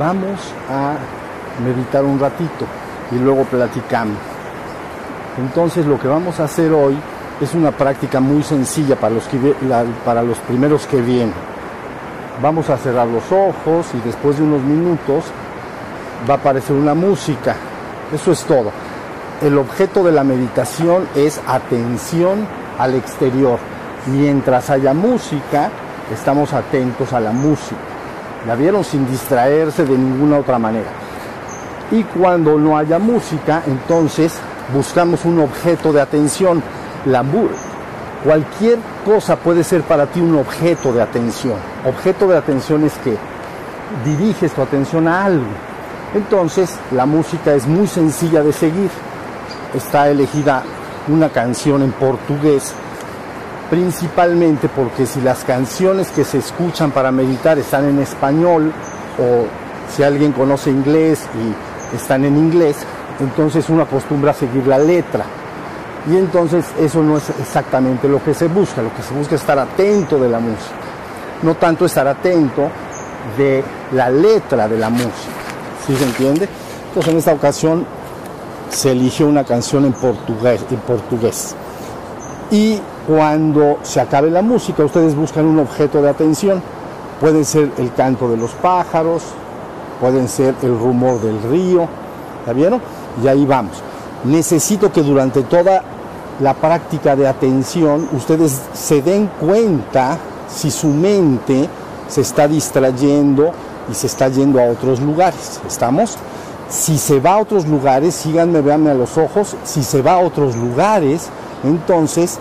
[0.00, 0.40] vamos
[0.70, 0.94] a
[1.62, 2.64] meditar un ratito
[3.12, 4.16] y luego platicamos.
[5.36, 6.96] Entonces lo que vamos a hacer hoy
[7.38, 9.36] es una práctica muy sencilla para los, que,
[10.02, 11.34] para los primeros que vienen.
[12.42, 15.24] Vamos a cerrar los ojos y después de unos minutos
[16.28, 17.54] va a aparecer una música.
[18.10, 18.72] Eso es todo.
[19.42, 22.46] El objeto de la meditación es atención
[22.78, 23.58] al exterior.
[24.06, 25.70] Mientras haya música,
[26.10, 27.89] estamos atentos a la música.
[28.46, 30.88] La vieron sin distraerse de ninguna otra manera.
[31.90, 34.38] Y cuando no haya música, entonces
[34.72, 36.62] buscamos un objeto de atención.
[37.04, 37.24] La,
[38.24, 41.56] cualquier cosa puede ser para ti un objeto de atención.
[41.86, 43.16] Objeto de atención es que
[44.04, 45.46] diriges tu atención a algo.
[46.14, 48.90] Entonces, la música es muy sencilla de seguir.
[49.74, 50.62] Está elegida
[51.08, 52.74] una canción en portugués,
[53.70, 58.72] principalmente porque si las canciones que se escuchan para meditar están en español
[59.18, 59.46] o
[59.94, 62.76] si alguien conoce inglés y están en inglés,
[63.20, 65.24] entonces uno acostumbra a seguir la letra.
[66.10, 69.40] Y entonces eso no es exactamente lo que se busca, lo que se busca es
[69.40, 70.74] estar atento de la música,
[71.42, 72.68] no tanto estar atento
[73.36, 75.12] de la letra de la música.
[75.86, 76.48] ¿Sí se entiende?
[76.88, 77.86] Entonces en esta ocasión
[78.70, 81.54] se eligió una canción en portugués.
[82.50, 86.62] Y cuando se acabe la música, ustedes buscan un objeto de atención.
[87.20, 89.24] Pueden ser el canto de los pájaros,
[90.00, 91.88] pueden ser el rumor del río,
[92.38, 92.80] ¿está vieron?
[93.20, 93.72] Y ahí vamos.
[94.22, 95.82] Necesito que durante toda
[96.38, 100.16] la práctica de atención ustedes se den cuenta
[100.48, 101.68] si su mente
[102.06, 103.50] se está distrayendo
[103.90, 105.60] y se está yendo a otros lugares.
[105.66, 106.16] ¿Estamos?
[106.68, 110.18] Si se va a otros lugares, síganme, véanme a los ojos, si se va a
[110.18, 111.28] otros lugares,
[111.64, 112.38] entonces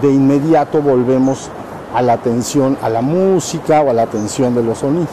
[0.00, 1.50] de inmediato volvemos
[1.94, 5.08] a la atención a la música o a la atención de los sonidos.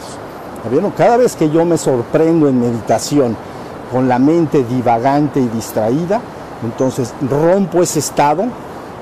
[0.70, 0.90] ¿Vieron?
[0.90, 3.36] Cada vez que yo me sorprendo en meditación
[3.92, 6.20] con la mente divagante y distraída,
[6.62, 8.44] entonces rompo ese estado,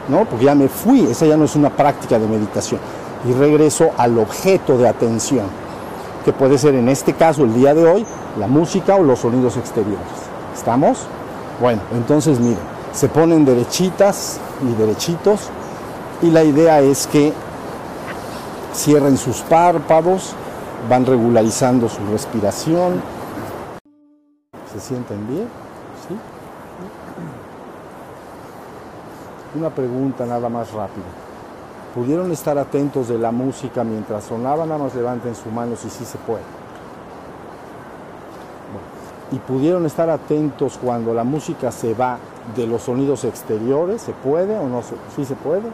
[0.08, 0.24] ¿no?
[0.26, 2.80] Porque ya me fui, esa ya no es una práctica de meditación,
[3.28, 5.46] y regreso al objeto de atención,
[6.24, 8.06] que puede ser en este caso, el día de hoy,
[8.38, 10.06] la música o los sonidos exteriores.
[10.54, 11.06] ¿Estamos?
[11.60, 12.58] Bueno, entonces miren,
[12.92, 15.50] se ponen derechitas y derechitos,
[16.22, 17.32] y la idea es que
[18.74, 20.34] cierren sus párpados,
[20.88, 23.00] van regularizando su respiración.
[24.72, 25.48] ¿Se sienten bien?
[26.08, 26.16] ¿Sí?
[29.58, 31.04] Una pregunta nada más rápida.
[31.94, 34.66] ¿Pudieron estar atentos de la música mientras sonaba?
[34.66, 36.42] Nada más levanten su mano si sí se puede.
[39.32, 42.18] ¿Y pudieron estar atentos cuando la música se va
[42.54, 44.02] de los sonidos exteriores?
[44.02, 44.82] ¿Se puede o no?
[45.16, 45.64] ¿Sí se puede?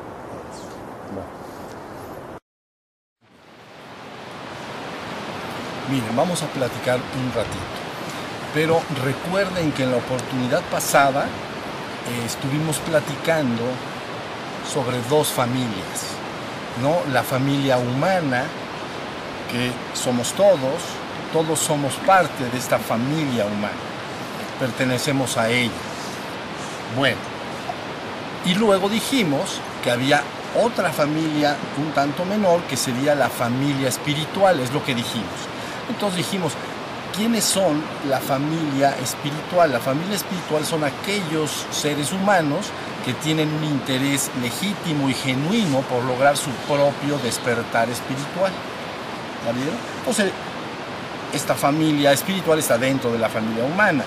[5.93, 7.77] Miren, vamos a platicar un ratito.
[8.55, 13.63] Pero recuerden que en la oportunidad pasada eh, estuvimos platicando
[14.73, 16.17] sobre dos familias,
[16.81, 16.97] ¿no?
[17.13, 18.45] La familia humana,
[19.51, 20.81] que somos todos,
[21.31, 23.83] todos somos parte de esta familia humana,
[24.59, 25.73] pertenecemos a ella.
[26.97, 27.19] Bueno,
[28.47, 30.23] y luego dijimos que había
[30.59, 35.52] otra familia un tanto menor que sería la familia espiritual, es lo que dijimos.
[35.89, 36.53] Entonces dijimos,
[37.17, 39.73] ¿quiénes son la familia espiritual?
[39.73, 42.67] La familia espiritual son aquellos seres humanos
[43.05, 48.53] que tienen un interés legítimo y genuino por lograr su propio despertar espiritual.
[49.45, 49.75] ¿Ya vieron?
[49.99, 50.33] Entonces,
[51.33, 54.05] esta familia espiritual está dentro de la familia humana,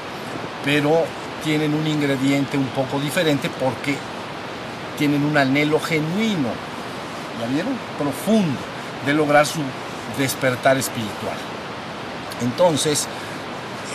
[0.64, 1.04] pero
[1.44, 3.98] tienen un ingrediente un poco diferente porque
[4.98, 6.50] tienen un anhelo genuino,
[7.42, 7.74] ¿ya vieron?
[7.98, 8.60] Profundo
[9.06, 9.60] de lograr su
[10.18, 11.55] despertar espiritual.
[12.42, 13.08] Entonces,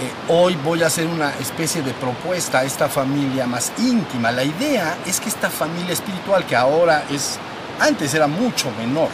[0.00, 4.32] eh, hoy voy a hacer una especie de propuesta a esta familia más íntima.
[4.32, 7.38] La idea es que esta familia espiritual, que ahora es,
[7.78, 9.08] antes era mucho menor,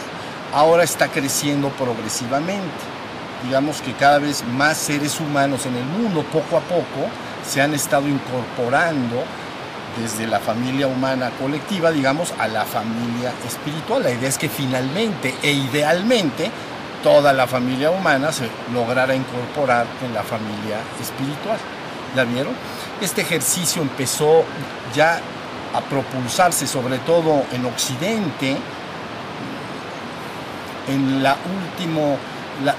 [0.53, 2.97] ahora está creciendo progresivamente.
[3.43, 7.09] Digamos que cada vez más seres humanos en el mundo, poco a poco,
[7.45, 9.23] se han estado incorporando
[10.01, 14.03] desde la familia humana colectiva, digamos, a la familia espiritual.
[14.03, 16.51] La idea es que finalmente e idealmente
[17.03, 21.57] toda la familia humana se lograra incorporar en la familia espiritual.
[22.15, 22.53] ¿La vieron?
[23.01, 24.43] Este ejercicio empezó
[24.95, 25.19] ya
[25.73, 28.57] a propulsarse, sobre todo en Occidente,
[30.87, 32.17] en la última,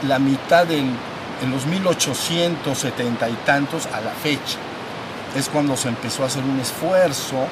[0.07, 0.87] la, mitad del,
[1.43, 4.59] en los 1870 y tantos a la fecha.
[5.37, 7.47] Es cuando se empezó a hacer un esfuerzo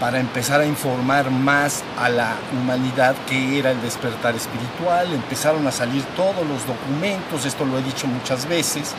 [0.00, 5.12] para empezar a informar más a la humanidad que era el despertar espiritual.
[5.12, 8.94] Empezaron a salir todos los documentos, esto lo he dicho muchas veces.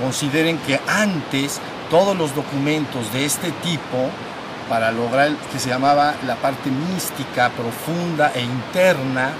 [0.00, 4.10] Consideren que antes todos los documentos de este tipo,
[4.68, 9.30] para lograr que se llamaba la parte mística, profunda e interna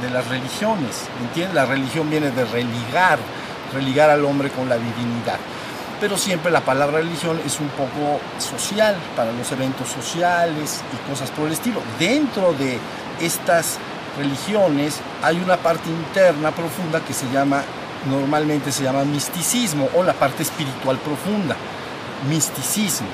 [0.00, 1.06] de, las religiones.
[1.20, 1.54] ¿Entiendes?
[1.54, 3.18] La religión viene de religar,
[3.72, 5.38] religar al hombre con la divinidad
[6.04, 11.30] pero siempre la palabra religión es un poco social para los eventos sociales y cosas
[11.30, 11.80] por el estilo.
[11.98, 12.78] Dentro de
[13.22, 13.78] estas
[14.18, 17.62] religiones hay una parte interna profunda que se llama,
[18.04, 21.56] normalmente se llama misticismo o la parte espiritual profunda,
[22.28, 23.08] misticismo,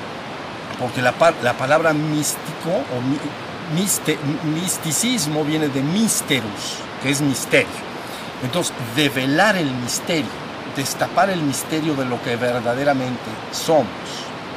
[0.77, 7.69] porque la, la palabra místico o misticismo viene de misterus, que es misterio.
[8.43, 10.40] Entonces, develar el misterio
[10.75, 13.87] destapar el misterio de lo que verdaderamente somos.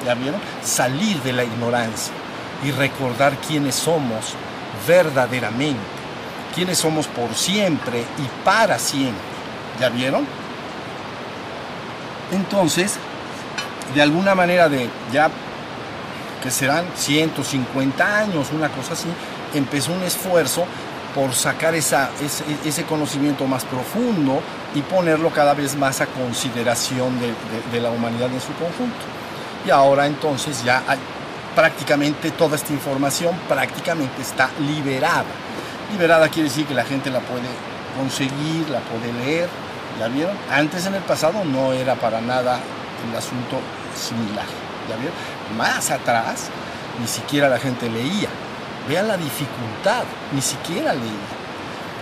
[0.05, 0.41] ¿Ya vieron?
[0.63, 2.13] Salir de la ignorancia
[2.65, 4.35] y recordar quiénes somos
[4.87, 5.81] verdaderamente.
[6.55, 9.35] Quiénes somos por siempre y para siempre.
[9.81, 10.27] ¿Ya vieron?
[12.33, 12.97] Entonces,
[13.95, 15.31] de alguna manera de ya
[16.43, 19.09] que serán 150 años, una cosa así,
[19.55, 20.67] empezó un esfuerzo
[21.15, 22.11] por sacar esa,
[22.65, 24.41] ese, conocimiento más profundo
[24.75, 29.05] y ponerlo cada vez más a consideración de, la humanidad en su conjunto.
[29.65, 30.99] Y ahora entonces ya hay,
[31.55, 35.25] prácticamente toda esta información prácticamente está liberada.
[35.93, 37.49] Liberada quiere decir que la gente la puede
[37.97, 39.49] conseguir, la puede leer,
[40.01, 40.37] ¿ya vieron?
[40.51, 42.59] Antes en el pasado no era para nada
[43.09, 43.61] el asunto
[43.97, 44.47] similar,
[44.89, 45.15] ¿ya vieron?
[45.57, 46.49] Más atrás
[47.01, 48.29] ni siquiera la gente leía,
[48.89, 51.45] Vean la dificultad, ni siquiera leer.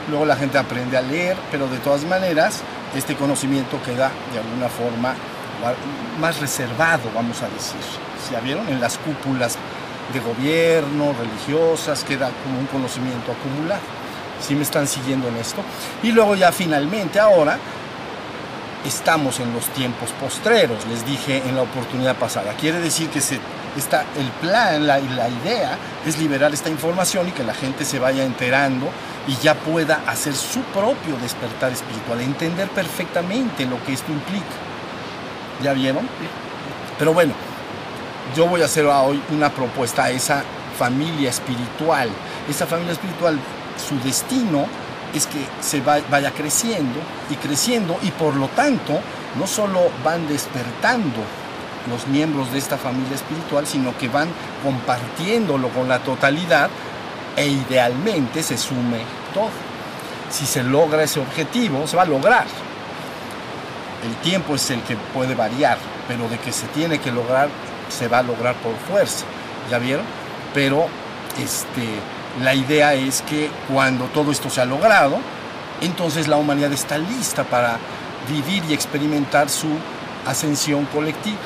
[0.09, 2.61] Luego la gente aprende a leer, pero de todas maneras
[2.97, 5.15] este conocimiento queda de alguna forma
[6.21, 7.81] más reservado, vamos a decir.
[8.31, 8.69] ¿Ya vieron?
[8.69, 9.57] En las cúpulas
[10.13, 13.81] de gobierno, religiosas, queda como un conocimiento acumulado.
[14.41, 15.63] ¿Sí me están siguiendo en esto?
[16.03, 17.59] Y luego ya finalmente ahora
[18.85, 22.55] estamos en los tiempos postreros, les dije en la oportunidad pasada.
[22.55, 23.39] Quiere decir que se
[23.77, 27.99] Está, el plan, la, la idea es liberar esta información y que la gente se
[27.99, 28.89] vaya enterando
[29.27, 34.45] y ya pueda hacer su propio despertar espiritual, entender perfectamente lo que esto implica.
[35.63, 36.07] ¿Ya vieron?
[36.99, 37.33] Pero bueno,
[38.37, 40.43] yo voy a hacer hoy una propuesta a esa
[40.79, 42.09] familia espiritual.
[42.49, 43.39] Esa familia espiritual,
[43.77, 44.67] su destino
[45.15, 46.99] es que se vaya creciendo
[47.31, 48.99] y creciendo y por lo tanto
[49.39, 51.21] no solo van despertando
[51.89, 54.29] los miembros de esta familia espiritual, sino que van
[54.63, 56.71] compartiéndolo con la totalidad
[57.37, 59.01] e idealmente se sume
[59.35, 59.51] todo.
[60.31, 62.47] Si se logra ese objetivo, se va a lograr.
[64.05, 67.49] El tiempo es el que puede variar, pero de que se tiene que lograr,
[67.89, 69.25] se va a lograr por fuerza.
[69.71, 70.05] ¿Ya vieron?
[70.55, 70.87] Pero
[71.39, 71.87] este,
[72.43, 75.19] la idea es que cuando todo esto se ha logrado,
[75.81, 77.77] entonces la humanidad está lista para
[78.29, 79.69] vivir y experimentar su
[80.27, 81.39] ascensión colectiva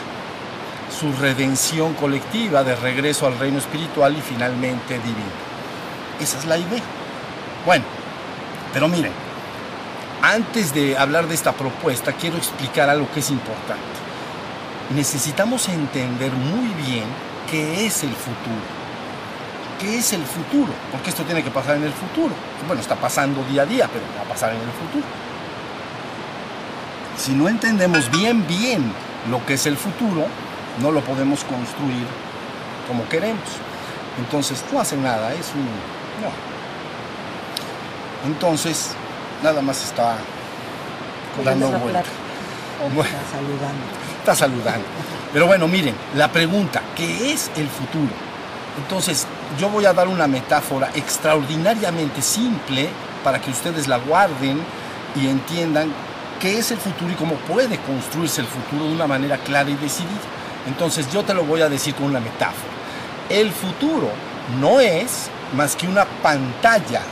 [0.91, 5.47] su redención colectiva de regreso al reino espiritual y finalmente divino.
[6.21, 6.83] Esa es la idea.
[7.65, 7.85] Bueno,
[8.73, 9.13] pero miren,
[10.23, 13.83] antes de hablar de esta propuesta, quiero explicar algo que es importante.
[14.95, 17.05] Necesitamos entender muy bien
[17.51, 18.77] qué es el futuro.
[19.81, 20.73] ¿Qué es el futuro?
[20.91, 22.35] Porque esto tiene que pasar en el futuro.
[22.67, 25.05] Bueno, está pasando día a día, pero va a pasar en el futuro.
[27.19, 28.93] Si no entendemos bien, bien
[29.31, 30.27] lo que es el futuro,
[30.81, 32.07] no lo podemos construir
[32.87, 33.49] como queremos.
[34.19, 35.63] Entonces no hace nada, es un...
[36.23, 36.31] No.
[38.27, 38.93] Entonces,
[39.43, 40.17] nada más está
[41.45, 42.01] dando vuelta.
[42.01, 43.85] está saludando.
[44.19, 44.87] Está saludando.
[45.33, 48.13] Pero bueno, miren, la pregunta, ¿qué es el futuro?
[48.79, 49.27] Entonces,
[49.59, 52.89] yo voy a dar una metáfora extraordinariamente simple
[53.23, 54.61] para que ustedes la guarden
[55.15, 55.93] y entiendan
[56.41, 59.75] qué es el futuro y cómo puede construirse el futuro de una manera clara y
[59.77, 60.11] decidida.
[60.67, 62.75] Entonces yo te lo voy a decir con una metáfora.
[63.29, 64.11] El futuro
[64.61, 67.03] no es más que una pantalla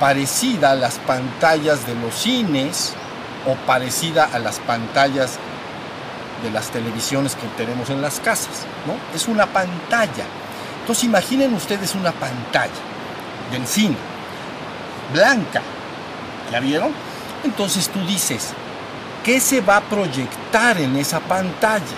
[0.00, 2.94] parecida a las pantallas de los cines
[3.46, 5.38] o parecida a las pantallas
[6.42, 8.94] de las televisiones que tenemos en las casas, ¿no?
[9.14, 10.24] Es una pantalla.
[10.80, 12.72] Entonces imaginen ustedes una pantalla
[13.50, 13.96] del cine,
[15.12, 15.62] blanca,
[16.50, 16.92] ¿ya vieron?
[17.42, 18.52] Entonces tú dices,
[19.22, 21.96] ¿qué se va a proyectar en esa pantalla?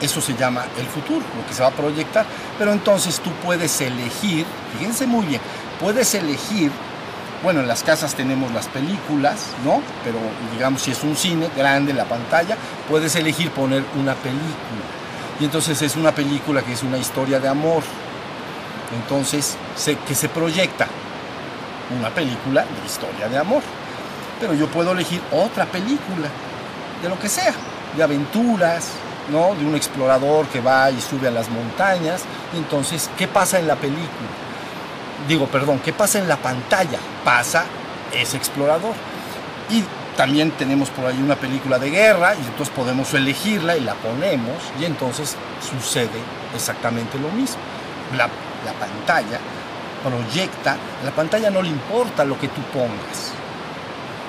[0.00, 2.24] Eso se llama el futuro, lo que se va a proyectar.
[2.58, 5.40] Pero entonces tú puedes elegir, fíjense muy bien,
[5.80, 6.70] puedes elegir,
[7.42, 9.82] bueno, en las casas tenemos las películas, ¿no?
[10.04, 10.18] Pero
[10.52, 12.56] digamos si es un cine grande, la pantalla,
[12.88, 15.00] puedes elegir poner una película.
[15.40, 17.82] Y entonces es una película que es una historia de amor.
[18.94, 20.86] Entonces, se, que se proyecta
[21.98, 23.62] una película de historia de amor.
[24.38, 26.28] Pero yo puedo elegir otra película,
[27.02, 27.54] de lo que sea,
[27.96, 28.90] de aventuras,
[29.30, 29.54] ¿no?
[29.54, 32.22] De un explorador que va y sube a las montañas.
[32.54, 34.28] Entonces, ¿qué pasa en la película?
[35.28, 36.98] Digo, perdón, ¿qué pasa en la pantalla?
[37.24, 37.64] Pasa
[38.12, 38.94] ese explorador.
[39.68, 39.84] Y
[40.16, 44.56] también tenemos por ahí una película de guerra y entonces podemos elegirla y la ponemos
[44.78, 46.20] y entonces sucede
[46.54, 47.56] exactamente lo mismo.
[48.16, 49.38] La, la pantalla
[50.02, 53.32] proyecta, la pantalla no le importa lo que tú pongas,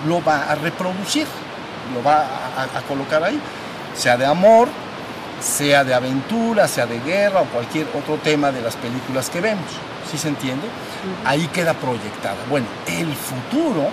[0.07, 1.27] lo va a reproducir,
[1.93, 3.39] lo va a, a colocar ahí,
[3.95, 4.67] sea de amor,
[5.41, 9.65] sea de aventura, sea de guerra o cualquier otro tema de las películas que vemos.
[10.09, 10.67] ¿Sí se entiende?
[11.25, 12.37] Ahí queda proyectada.
[12.49, 13.89] Bueno, el futuro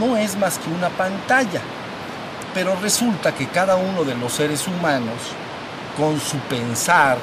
[0.00, 1.60] no es más que una pantalla,
[2.54, 5.18] pero resulta que cada uno de los seres humanos,
[5.96, 7.18] con su pensar,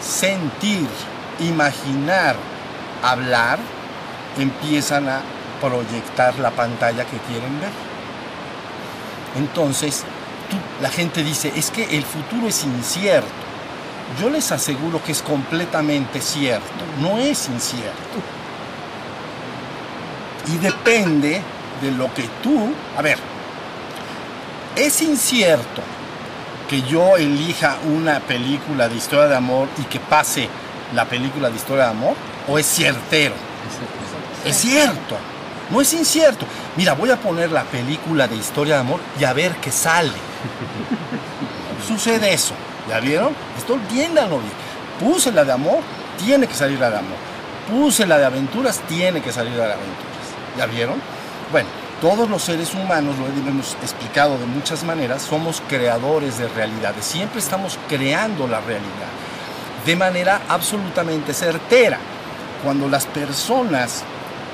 [0.00, 0.86] sentir,
[1.40, 2.36] imaginar,
[3.02, 3.58] hablar,
[4.38, 5.20] empiezan a
[5.60, 7.70] proyectar la pantalla que quieren ver.
[9.36, 10.04] Entonces,
[10.80, 13.28] la gente dice, es que el futuro es incierto.
[14.20, 18.18] Yo les aseguro que es completamente cierto, no es incierto.
[20.52, 21.42] Y depende
[21.82, 23.18] de lo que tú, a ver,
[24.76, 25.82] es incierto
[26.68, 30.48] que yo elija una película de historia de amor y que pase
[30.94, 32.14] la película de historia de amor,
[32.46, 33.34] o es ciertero.
[34.44, 35.16] Es cierto,
[35.70, 36.46] no es incierto.
[36.76, 40.27] Mira, voy a poner la película de historia de amor y a ver qué sale.
[41.86, 42.54] Sucede eso,
[42.88, 43.34] ¿ya vieron?
[43.56, 44.52] Estoy viéndalo bien.
[45.00, 45.80] Puse la de amor,
[46.24, 47.16] tiene que salir la de amor.
[47.70, 50.06] Puse la de aventuras, tiene que salir la de aventuras.
[50.56, 51.00] ¿Ya vieron?
[51.52, 51.68] Bueno,
[52.00, 57.04] todos los seres humanos, lo hemos explicado de muchas maneras, somos creadores de realidades.
[57.04, 59.08] Siempre estamos creando la realidad
[59.84, 61.98] de manera absolutamente certera.
[62.62, 64.02] Cuando las personas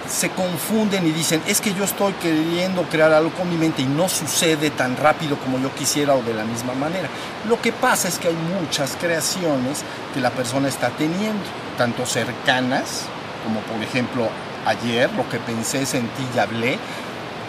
[0.09, 3.87] se confunden y dicen, es que yo estoy queriendo crear algo con mi mente y
[3.87, 7.09] no sucede tan rápido como yo quisiera o de la misma manera.
[7.49, 9.83] Lo que pasa es que hay muchas creaciones
[10.13, 11.43] que la persona está teniendo,
[11.79, 13.03] tanto cercanas,
[13.45, 14.29] como por ejemplo
[14.67, 16.79] ayer, lo que pensé, sentí y hablé,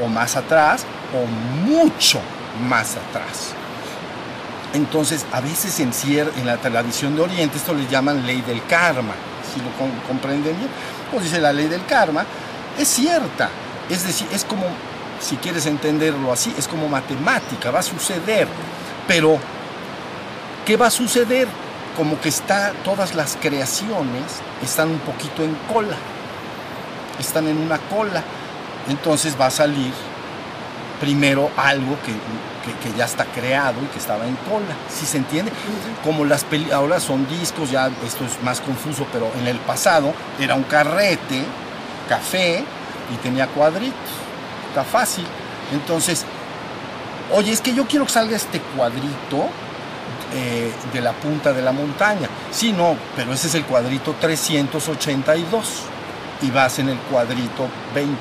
[0.03, 2.19] o más atrás, o mucho
[2.67, 3.53] más atrás.
[4.74, 5.91] Entonces, a veces en,
[6.38, 9.13] en la tradición de Oriente esto le llaman ley del karma,
[9.53, 9.69] si lo
[10.07, 10.69] comprenden bien.
[11.12, 12.25] Pues dice la ley del karma,
[12.77, 13.50] es cierta.
[13.89, 14.65] Es decir, es como,
[15.20, 18.48] si quieres entenderlo así, es como matemática, va a suceder.
[19.08, 19.38] Pero,
[20.65, 21.48] ¿qué va a suceder?
[21.96, 25.96] Como que está, todas las creaciones están un poquito en cola,
[27.20, 28.24] están en una cola.
[28.89, 29.94] Entonces va a salir
[31.00, 32.13] primero algo que,
[32.84, 35.51] que, ya está creado y que estaba en cola, ¿sí se entiende?
[36.03, 40.55] Como las ahora son discos, ya esto es más confuso, pero en el pasado era
[40.55, 41.44] un carrete,
[42.07, 42.63] café,
[43.13, 43.95] y tenía cuadritos,
[44.69, 45.25] está fácil.
[45.71, 46.25] Entonces,
[47.33, 49.47] oye, es que yo quiero que salga este cuadrito
[50.33, 52.27] eh, de la punta de la montaña.
[52.51, 55.67] Sí, no, pero ese es el cuadrito 382
[56.41, 58.15] y vas en el cuadrito 20.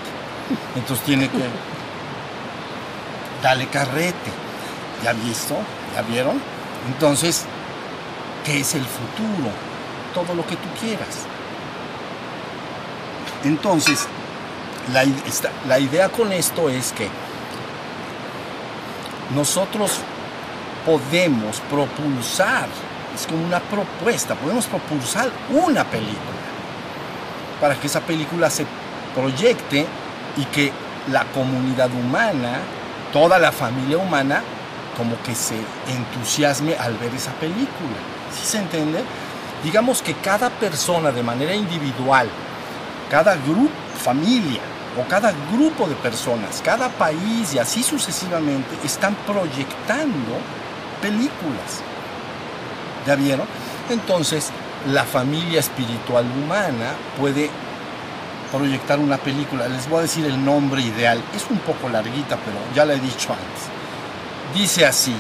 [0.77, 1.39] Entonces tiene que
[3.43, 4.33] dale carrete.
[5.03, 5.57] ¿Ya visto?
[5.95, 6.41] ¿Ya vieron?
[6.87, 7.45] Entonces,
[8.45, 9.51] ¿qué es el futuro?
[10.15, 11.27] Todo lo que tú quieras.
[13.45, 14.07] Entonces,
[14.93, 15.05] la,
[15.69, 17.09] la idea con esto es que
[19.35, 19.93] nosotros
[20.85, 22.69] podemos propulsar,
[23.15, 26.45] es como una propuesta, podemos propulsar una película
[27.61, 28.67] para que esa película se
[29.15, 29.87] proyecte
[30.37, 30.73] y que
[31.11, 32.61] la comunidad humana
[33.15, 34.43] toda la familia humana
[34.97, 35.55] como que se
[35.89, 37.97] entusiasme al ver esa película.
[38.37, 39.05] ¿Sí se entiende?
[39.63, 42.29] Digamos que cada persona de manera individual,
[43.11, 44.61] cada grupo, familia
[44.99, 50.39] o cada grupo de personas, cada país y así sucesivamente están proyectando
[51.03, 51.83] películas.
[53.07, 53.47] ¿Ya vieron?
[53.91, 54.51] Entonces,
[54.93, 57.51] la familia espiritual humana puede
[58.53, 59.69] proyectar una película.
[59.69, 61.23] Les voy a decir el nombre ideal.
[61.35, 64.55] Es un poco larguita, pero ya la he dicho antes.
[64.55, 65.15] Dice así,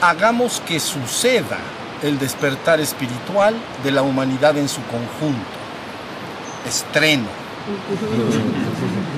[0.00, 1.58] hagamos que suceda
[2.02, 5.61] el despertar espiritual de la humanidad en su conjunto.
[6.66, 7.28] Estreno.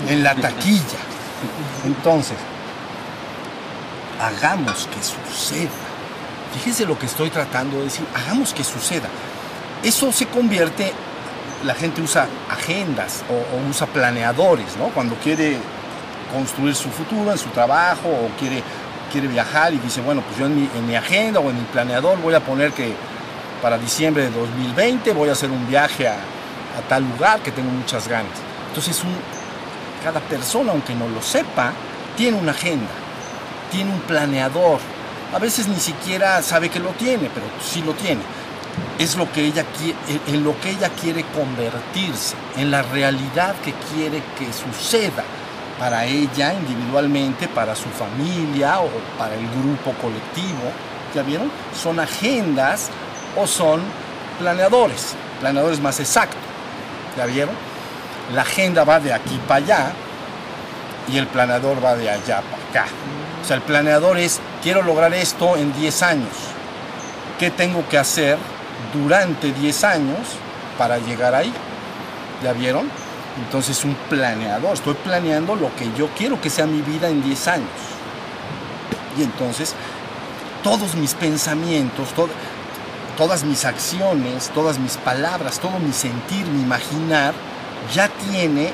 [0.09, 0.99] En la taquilla.
[1.85, 2.37] Entonces,
[4.21, 5.71] hagamos que suceda.
[6.55, 8.07] Fíjese lo que estoy tratando de decir.
[8.15, 9.09] Hagamos que suceda.
[9.83, 10.93] Eso se convierte
[11.65, 14.89] la gente usa agendas o, usa planeadores, ¿no?
[14.89, 15.57] Cuando quiere
[16.33, 18.63] construir su futuro en su trabajo o quiere,
[19.11, 22.35] quiere viajar y dice, bueno, pues yo en mi, agenda o en mi planeador voy
[22.35, 22.93] a poner que
[23.63, 26.17] para diciembre de 2020 voy a hacer un viaje a,
[26.79, 28.33] a tal lugar que tengo muchas ganas.
[28.69, 29.03] Entonces
[30.03, 31.73] cada persona, aunque no lo sepa,
[32.17, 32.91] tiene una agenda,
[33.71, 34.79] tiene un planeador.
[35.33, 38.21] A veces ni siquiera sabe que lo tiene, pero sí lo tiene.
[38.99, 43.73] Es lo que ella quiere, en lo que ella quiere convertirse, en la realidad que
[43.95, 45.25] quiere que suceda
[45.79, 48.89] para ella individualmente, para su familia o
[49.19, 50.71] para el grupo colectivo.
[51.15, 51.51] ¿Ya vieron?
[51.81, 52.91] Son agendas
[53.37, 53.81] o son
[54.39, 56.54] planeadores, planeadores más exactos.
[57.17, 57.55] ¿Ya vieron?
[58.35, 59.93] La agenda va de aquí para allá
[61.13, 62.93] y el planeador va de allá para acá.
[63.43, 66.33] O sea, el planeador es, quiero lograr esto en 10 años.
[67.39, 68.39] ¿Qué tengo que hacer
[68.93, 70.19] durante 10 años
[70.79, 71.53] para llegar ahí?
[72.43, 72.89] ¿Ya vieron?
[73.45, 77.49] Entonces un planeador, estoy planeando lo que yo quiero que sea mi vida en 10
[77.49, 77.69] años.
[79.19, 79.75] Y entonces
[80.63, 82.09] todos mis pensamientos,
[83.17, 87.35] todas mis acciones, todas mis palabras, todo mi sentir, mi imaginar,
[87.93, 88.73] ya tiene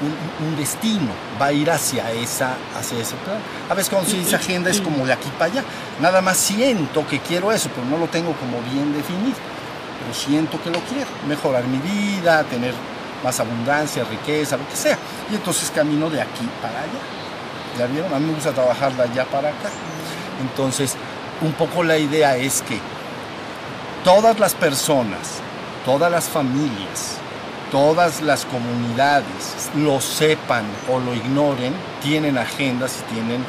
[0.00, 3.38] un, destino, va a ir hacia, esa, hacia ese plan.
[3.68, 5.64] A veces cuando se dice agenda es como de aquí para allá.
[6.00, 9.36] Nada más siento que quiero eso, pero no lo tengo como bien definido.
[10.00, 11.08] Pero siento que lo quiero.
[11.26, 12.74] Mejorar mi vida, tener
[13.24, 14.96] más abundancia, riqueza, lo que sea.
[15.30, 17.00] Y entonces camino de aquí para allá.
[17.78, 18.12] ¿Ya vieron?
[18.14, 19.70] A mí me gusta trabajar de allá para acá.
[20.40, 20.96] Entonces,
[21.40, 22.78] un poco la idea es que
[24.04, 25.40] todas las personas,
[25.84, 27.16] todas las familias,
[27.70, 33.44] todas las comunidades lo sepan o lo ignoren, tienen agendas y tienen, eh,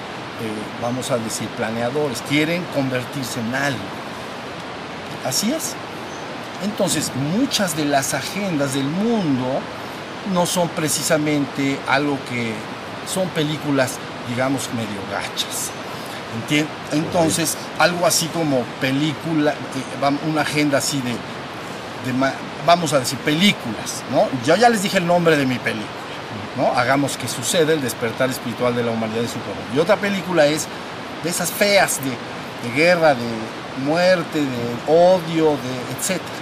[0.81, 3.79] vamos a decir, planeadores, quieren convertirse en algo.
[5.25, 5.75] Así es.
[6.63, 9.61] Entonces, muchas de las agendas del mundo
[10.33, 12.53] no son precisamente algo que
[13.11, 13.93] son películas,
[14.27, 15.71] digamos, medio gachas.
[16.91, 19.53] Entonces, algo así como película,
[20.27, 21.15] una agenda así de,
[22.65, 24.27] vamos a decir, películas, ¿no?
[24.45, 25.87] Yo ya les dije el nombre de mi película,
[26.57, 26.67] ¿no?
[26.77, 29.61] Hagamos que suceda el despertar espiritual de la humanidad en su cuerpo.
[29.75, 30.67] Y otra película es
[31.23, 32.11] de esas feas de,
[32.69, 33.25] de guerra, de
[33.85, 36.39] muerte, de odio, de etcétera.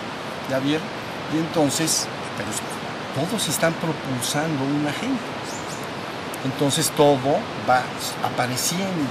[0.50, 0.88] ¿Ya vieron?
[1.34, 2.50] Y entonces, pero
[3.28, 5.20] todos están propulsando una agenda.
[6.46, 7.18] Entonces todo
[7.70, 7.82] va
[8.24, 9.10] apareciendo.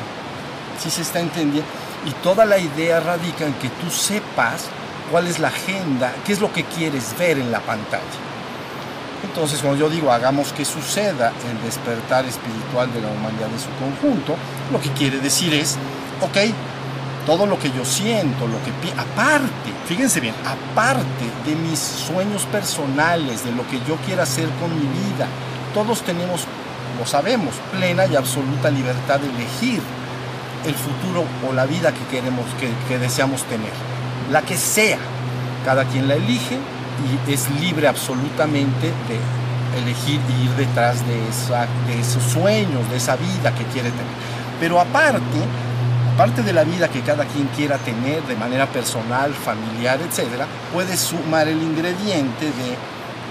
[0.82, 1.68] ¿Sí se está entendiendo?
[2.04, 4.66] Y toda la idea radica en que tú sepas
[5.10, 8.02] cuál es la agenda, qué es lo que quieres ver en la pantalla.
[9.22, 13.70] Entonces, cuando yo digo hagamos que suceda el despertar espiritual de la humanidad en su
[13.78, 14.36] conjunto,
[14.70, 15.76] lo que quiere decir es,
[16.20, 16.36] ok,
[17.26, 23.44] todo lo que yo siento, lo que aparte, fíjense bien, aparte de mis sueños personales,
[23.44, 25.26] de lo que yo quiera hacer con mi vida,
[25.74, 26.42] todos tenemos,
[26.98, 29.82] lo sabemos, plena y absoluta libertad de elegir
[30.66, 32.44] el futuro o la vida que queremos,
[32.88, 33.72] que, deseamos tener,
[34.30, 34.98] la que sea,
[35.64, 36.58] cada quien la elige
[37.26, 42.96] y es libre absolutamente de elegir y ir detrás de, esa, de esos sueños, de
[42.96, 44.16] esa vida que quiere tener.
[44.58, 45.38] Pero aparte,
[46.14, 51.00] aparte de la vida que cada quien quiera tener de manera personal, familiar, etc., puedes
[51.00, 52.76] sumar el ingrediente de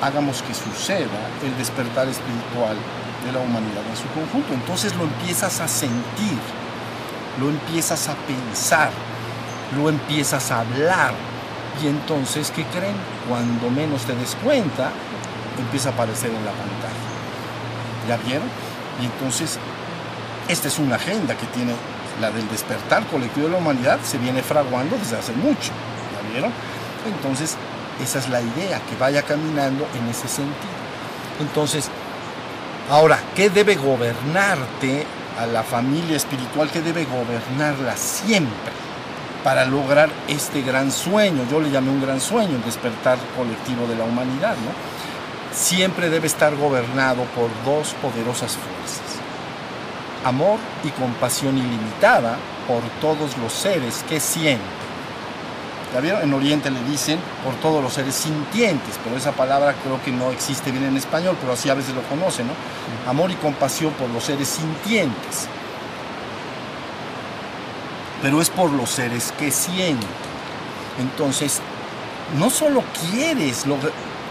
[0.01, 2.75] hagamos que suceda el despertar espiritual
[3.25, 4.53] de la humanidad en su conjunto.
[4.53, 6.39] Entonces lo empiezas a sentir,
[7.39, 8.91] lo empiezas a pensar,
[9.75, 11.13] lo empiezas a hablar.
[11.83, 12.95] Y entonces, ¿qué creen?
[13.27, 14.91] Cuando menos te des cuenta,
[15.59, 17.05] empieza a aparecer en la pantalla.
[18.07, 18.47] ¿Ya vieron?
[19.01, 19.59] Y entonces,
[20.47, 21.73] esta es una agenda que tiene
[22.21, 25.71] la del despertar colectivo de la humanidad se viene fraguando desde hace mucho,
[26.13, 26.51] ¿ya vieron?
[27.05, 27.57] Entonces,
[28.01, 30.75] esa es la idea, que vaya caminando en ese sentido.
[31.41, 31.89] Entonces,
[32.89, 35.05] ahora, ¿qué debe gobernarte
[35.39, 36.69] a la familia espiritual?
[36.71, 38.71] ¿Qué debe gobernarla siempre
[39.43, 41.45] para lograr este gran sueño?
[41.49, 45.55] Yo le llamé un gran sueño, el despertar colectivo de la humanidad, ¿no?
[45.55, 49.15] Siempre debe estar gobernado por dos poderosas fuerzas
[50.25, 54.84] amor y compasión ilimitada por todos los seres que sienten.
[55.93, 56.21] ¿Ya vieron?
[56.21, 60.31] En Oriente le dicen por todos los seres sintientes, pero esa palabra creo que no
[60.31, 62.53] existe bien en español, pero así a veces lo conocen, ¿no?
[63.09, 65.47] Amor y compasión por los seres sintientes.
[68.21, 70.09] Pero es por los seres que sienten.
[70.99, 71.61] Entonces,
[72.39, 73.65] no solo quieres,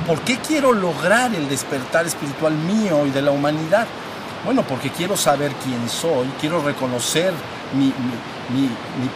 [0.06, 3.86] ¿por qué quiero lograr el despertar espiritual mío y de la humanidad?
[4.44, 7.32] Bueno, porque quiero saber quién soy, quiero reconocer
[7.72, 7.92] mi,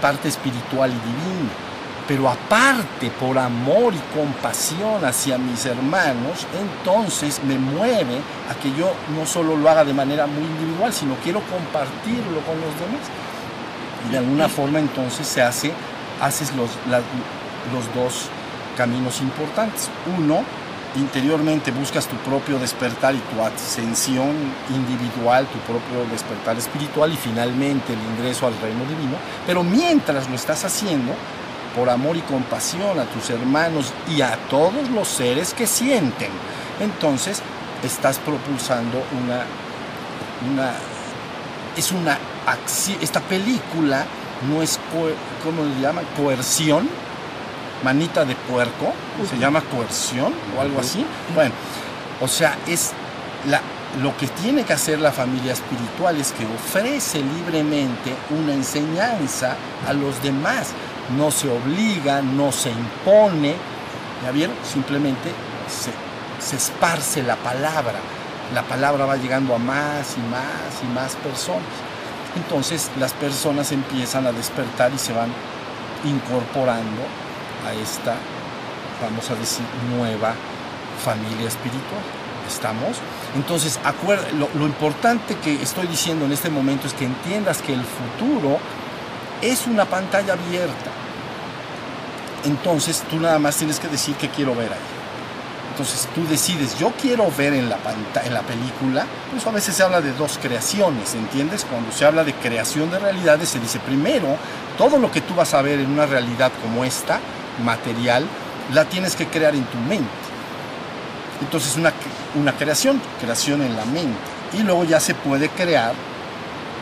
[0.00, 1.50] parte espiritual y divina.
[2.08, 8.16] Pero aparte, por amor y compasión hacia mis hermanos, entonces me mueve
[8.50, 12.58] a que yo no solo lo haga de manera muy individual, sino quiero compartirlo con
[12.62, 13.04] los demás.
[14.08, 15.70] Y de alguna forma entonces se hace,
[16.22, 18.30] haces los, los dos
[18.74, 19.90] caminos importantes.
[20.16, 20.44] Uno,
[20.96, 24.34] interiormente buscas tu propio despertar y tu ascensión
[24.70, 29.18] individual, tu propio despertar espiritual y finalmente el ingreso al reino divino.
[29.46, 31.12] Pero mientras lo estás haciendo,
[31.74, 36.30] por amor y compasión a tus hermanos y a todos los seres que sienten,
[36.80, 37.42] entonces
[37.82, 39.44] estás propulsando una,
[40.52, 40.72] una
[41.76, 44.04] es una acción, esta película
[44.50, 44.78] no es,
[45.44, 46.04] ¿cómo le llaman?
[46.16, 46.88] Coerción,
[47.84, 48.92] manita de puerco,
[49.28, 51.04] se llama coerción o algo así.
[51.34, 51.52] Bueno,
[52.20, 52.92] o sea, es
[53.48, 53.60] la,
[54.02, 59.92] lo que tiene que hacer la familia espiritual es que ofrece libremente una enseñanza a
[59.92, 60.68] los demás.
[61.16, 63.54] No se obliga, no se impone,
[64.22, 64.56] ¿ya vieron?
[64.62, 65.32] Simplemente
[65.68, 67.98] se, esparce la palabra.
[68.54, 71.62] La palabra va llegando a más y más y más personas.
[72.36, 75.30] Entonces las personas empiezan a despertar y se van
[76.04, 77.02] incorporando
[77.66, 78.16] a esta,
[79.02, 79.64] vamos a decir,
[79.96, 80.34] nueva
[81.04, 82.02] familia espiritual.
[82.46, 82.96] ¿Estamos?
[83.36, 83.78] Entonces,
[84.38, 88.58] lo, lo importante que estoy diciendo en este momento es que entiendas que el futuro
[89.42, 90.90] es una pantalla abierta.
[92.44, 94.98] Entonces, tú nada más tienes que decir que quiero ver ahí.
[95.70, 97.78] Entonces tú decides, yo quiero ver en la,
[98.24, 101.64] en la película, pues a veces se habla de dos creaciones, ¿entiendes?
[101.64, 104.36] Cuando se habla de creación de realidades, se dice primero,
[104.76, 107.20] todo lo que tú vas a ver en una realidad como esta,
[107.64, 108.26] material,
[108.74, 110.08] la tienes que crear en tu mente.
[111.40, 111.92] Entonces una,
[112.34, 114.18] una creación, creación en la mente.
[114.54, 115.92] Y luego ya se puede crear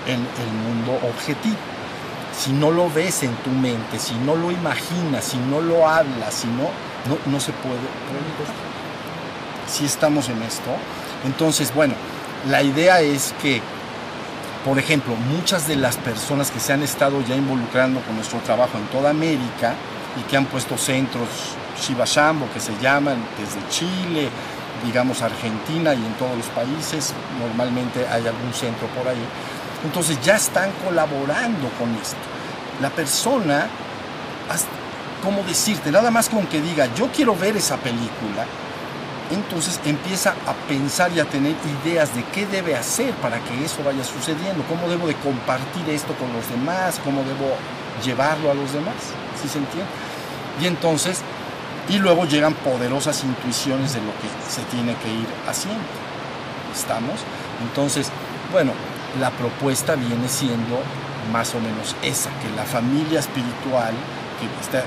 [0.07, 1.57] en el mundo objetivo.
[2.39, 6.35] Si no lo ves en tu mente, si no lo imaginas, si no lo hablas,
[6.35, 6.65] si no,
[7.09, 7.79] no, no se puede
[9.67, 10.71] si estamos en esto.
[11.25, 11.95] Entonces, bueno,
[12.49, 13.61] la idea es que,
[14.65, 18.79] por ejemplo, muchas de las personas que se han estado ya involucrando con nuestro trabajo
[18.79, 19.75] en toda América
[20.19, 21.29] y que han puesto centros
[21.81, 24.29] Shibashambo, que se llaman desde Chile,
[24.85, 29.25] digamos Argentina y en todos los países, normalmente hay algún centro por ahí.
[29.87, 32.17] Entonces ya están colaborando con esto.
[32.83, 33.69] La persona,
[35.23, 35.93] ¿cómo decirte?
[35.93, 38.45] Nada más con que diga, yo quiero ver esa película,
[39.31, 43.83] entonces empieza a pensar y a tener ideas de qué debe hacer para que eso
[43.85, 47.55] vaya sucediendo, cómo debo de compartir esto con los demás, cómo debo
[48.05, 48.97] llevarlo a los demás,
[49.41, 49.89] ¿sí se entiende?
[50.61, 51.21] Y entonces,
[51.89, 55.85] y luego llegan poderosas intuiciones de lo que se tiene que ir haciendo.
[56.75, 57.21] ¿Estamos?
[57.63, 58.11] Entonces,
[58.53, 58.73] bueno,
[59.21, 60.81] la propuesta viene siendo
[61.33, 63.95] más o menos esa, que la familia espiritual,
[64.41, 64.85] que está,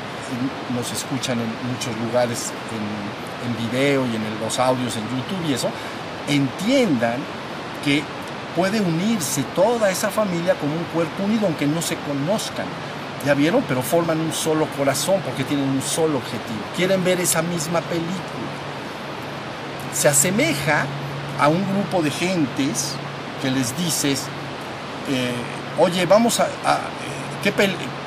[0.75, 2.51] nos escuchan en muchos lugares,
[3.45, 5.69] en video y en los audios en YouTube y eso,
[6.27, 7.17] entiendan
[7.83, 8.03] que
[8.55, 12.65] puede unirse toda esa familia como un cuerpo unido, aunque no se conozcan.
[13.25, 13.63] ¿Ya vieron?
[13.67, 16.59] Pero forman un solo corazón porque tienen un solo objetivo.
[16.75, 18.49] Quieren ver esa misma película.
[19.93, 20.85] Se asemeja
[21.39, 22.95] a un grupo de gentes
[23.41, 24.23] que les dices,
[25.09, 25.33] eh,
[25.77, 26.47] oye, vamos a,
[27.43, 27.53] ¿qué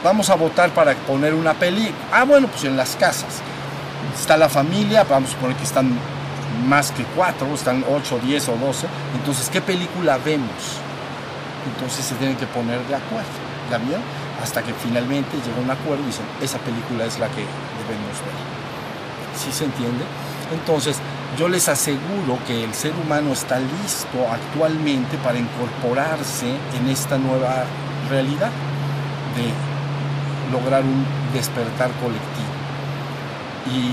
[0.02, 1.94] vamos a votar para poner una película.
[2.12, 3.40] Ah, bueno, pues en las casas
[4.18, 5.96] está la familia, vamos a suponer que están
[6.66, 10.78] más que cuatro, están ocho, diez o doce, entonces, ¿qué película vemos?
[11.66, 13.30] Entonces se tienen que poner de acuerdo,
[13.70, 14.02] ¿la vieron?
[14.42, 17.46] Hasta que finalmente llega un acuerdo y dicen, esa película es la que
[17.82, 18.36] debemos ver.
[19.38, 20.04] ¿Sí se entiende?
[20.52, 20.98] Entonces,
[21.38, 26.46] yo les aseguro que el ser humano está listo actualmente para incorporarse
[26.78, 27.64] en esta nueva
[28.10, 28.50] realidad
[29.36, 32.52] de lograr un despertar colectivo
[33.66, 33.92] y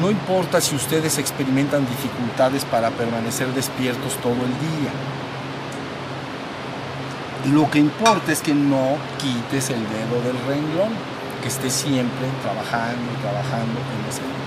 [0.00, 4.90] no importa si ustedes experimentan dificultades para permanecer despiertos todo el día.
[7.52, 10.92] Lo que importa es que no quites el dedo del renglón,
[11.42, 14.43] que estés siempre trabajando trabajando en ese.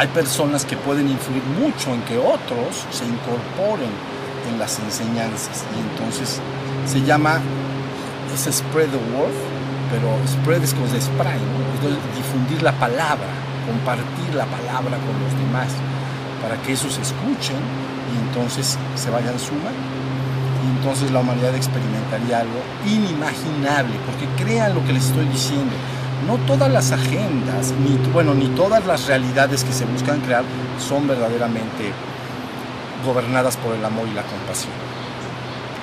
[0.00, 3.92] Hay personas que pueden influir mucho en que otros se incorporen
[4.50, 6.40] en las enseñanzas y entonces
[6.86, 7.38] se llama
[8.32, 9.34] ese spread the word
[9.90, 11.38] pero spread es cosa spray,
[12.16, 13.28] difundir la palabra,
[13.66, 15.68] compartir la palabra con los demás,
[16.40, 17.60] para que esos escuchen
[18.08, 19.84] y entonces se vayan sumando.
[20.64, 25.74] Y entonces la humanidad experimentaría algo inimaginable, porque crean lo que les estoy diciendo.
[26.26, 30.44] No todas las agendas, ni, bueno, ni todas las realidades que se buscan crear
[30.78, 31.92] son verdaderamente
[33.04, 34.72] gobernadas por el amor y la compasión.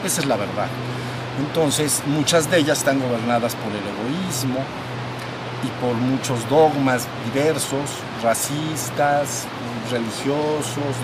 [0.06, 0.68] Esa es la verdad.
[1.40, 4.60] Entonces, muchas de ellas están gobernadas por el egoísmo
[5.64, 7.90] y por muchos dogmas diversos,
[8.24, 9.46] racistas,
[9.92, 10.96] religiosos,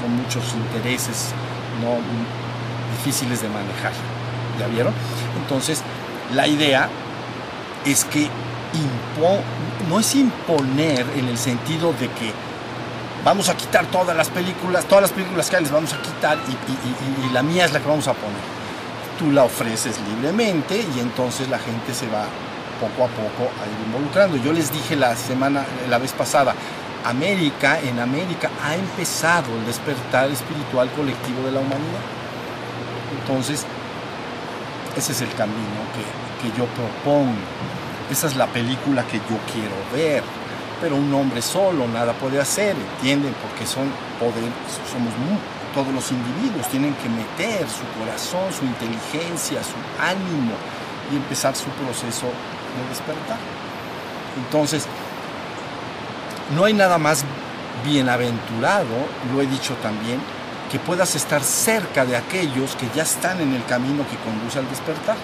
[0.00, 1.32] con muchos intereses
[1.80, 1.98] no
[2.96, 3.92] difíciles de manejar.
[4.58, 4.92] ¿Ya vieron?
[5.42, 5.82] Entonces,
[6.34, 6.88] la idea
[7.84, 8.28] es que
[9.88, 12.32] no es imponer en el sentido de que
[13.24, 16.38] vamos a quitar todas las películas, todas las películas que hay les vamos a quitar
[16.48, 18.60] y, la mía es la que vamos a poner.
[19.18, 22.24] Tú la ofreces libremente y entonces la gente se va
[22.80, 24.36] poco a poco a ir involucrando.
[24.38, 26.54] Yo les dije la semana, la vez pasada,
[27.04, 32.02] América, en América ha empezado el despertar espiritual colectivo de la humanidad.
[33.20, 33.66] Entonces,
[34.96, 37.36] ese es el camino que, que yo propongo.
[38.10, 40.22] Esa es la película que yo quiero ver
[40.80, 43.34] pero un hombre solo nada puede hacer, ¿entienden?
[43.42, 44.50] Porque son poder,
[44.90, 45.12] somos
[45.74, 50.54] todos los individuos, tienen que meter su corazón, su inteligencia, su ánimo
[51.12, 53.38] y empezar su proceso de despertar.
[54.44, 54.86] Entonces,
[56.56, 57.24] no hay nada más
[57.84, 60.20] bienaventurado, lo he dicho también,
[60.72, 64.68] que puedas estar cerca de aquellos que ya están en el camino que conduce al
[64.68, 65.16] despertar.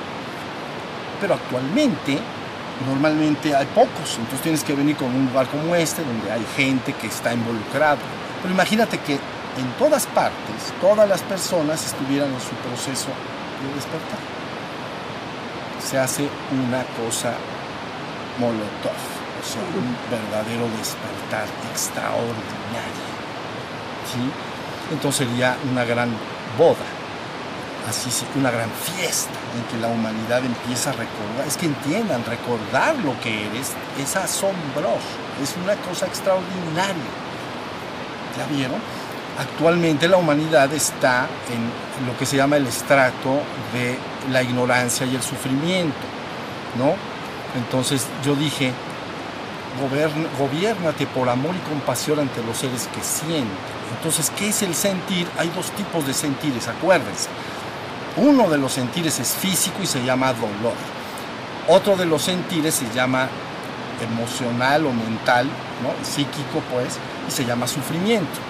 [1.21, 2.21] Pero actualmente
[2.85, 6.93] normalmente hay pocos, entonces tienes que venir con un lugar como este, donde hay gente
[6.93, 7.99] que está involucrada.
[8.43, 13.09] Pero imagínate que en todas partes, todas las personas estuvieran en su proceso
[13.63, 14.19] de despertar.
[15.83, 17.33] Se hace una cosa
[18.39, 23.07] molotov, o sea, un verdadero despertar extraordinario.
[24.13, 24.93] ¿sí?
[24.93, 26.11] Entonces sería una gran
[26.59, 26.96] boda
[27.89, 31.47] así una gran fiesta en que la humanidad empieza a recordar.
[31.47, 37.11] Es que entiendan, recordar lo que eres es asombroso, es una cosa extraordinaria.
[38.37, 38.81] ¿Ya vieron?
[39.39, 43.41] Actualmente la humanidad está en lo que se llama el estrato
[43.73, 43.99] de
[44.31, 45.97] la ignorancia y el sufrimiento,
[46.79, 46.95] ¿no?
[47.57, 48.73] Entonces yo dije,
[50.39, 53.77] gobiernate por amor y compasión ante los seres que sienten.
[53.97, 55.29] Entonces, ¿qué es el sentir?
[55.39, 57.29] Hay dos tipos de sentires, acuérdense.
[58.17, 60.75] Uno de los sentires es físico y se llama dolor.
[61.69, 63.29] Otro de los sentires se llama
[64.03, 65.47] emocional o mental,
[65.83, 65.93] ¿no?
[66.05, 66.99] psíquico pues,
[67.29, 68.41] y se llama sufrimiento.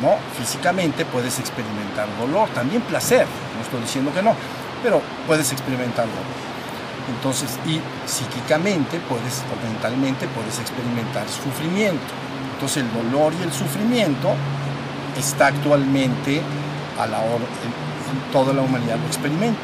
[0.00, 0.16] ¿no?
[0.36, 3.26] Físicamente puedes experimentar dolor, también placer,
[3.56, 4.34] no estoy diciendo que no,
[4.82, 6.46] pero puedes experimentar dolor.
[7.08, 12.02] Entonces, y psíquicamente puedes, mentalmente puedes experimentar sufrimiento.
[12.54, 14.34] Entonces el dolor y el sufrimiento
[15.16, 16.42] está actualmente
[16.98, 17.44] a la hora,
[18.32, 19.60] toda la humanidad lo experimenta.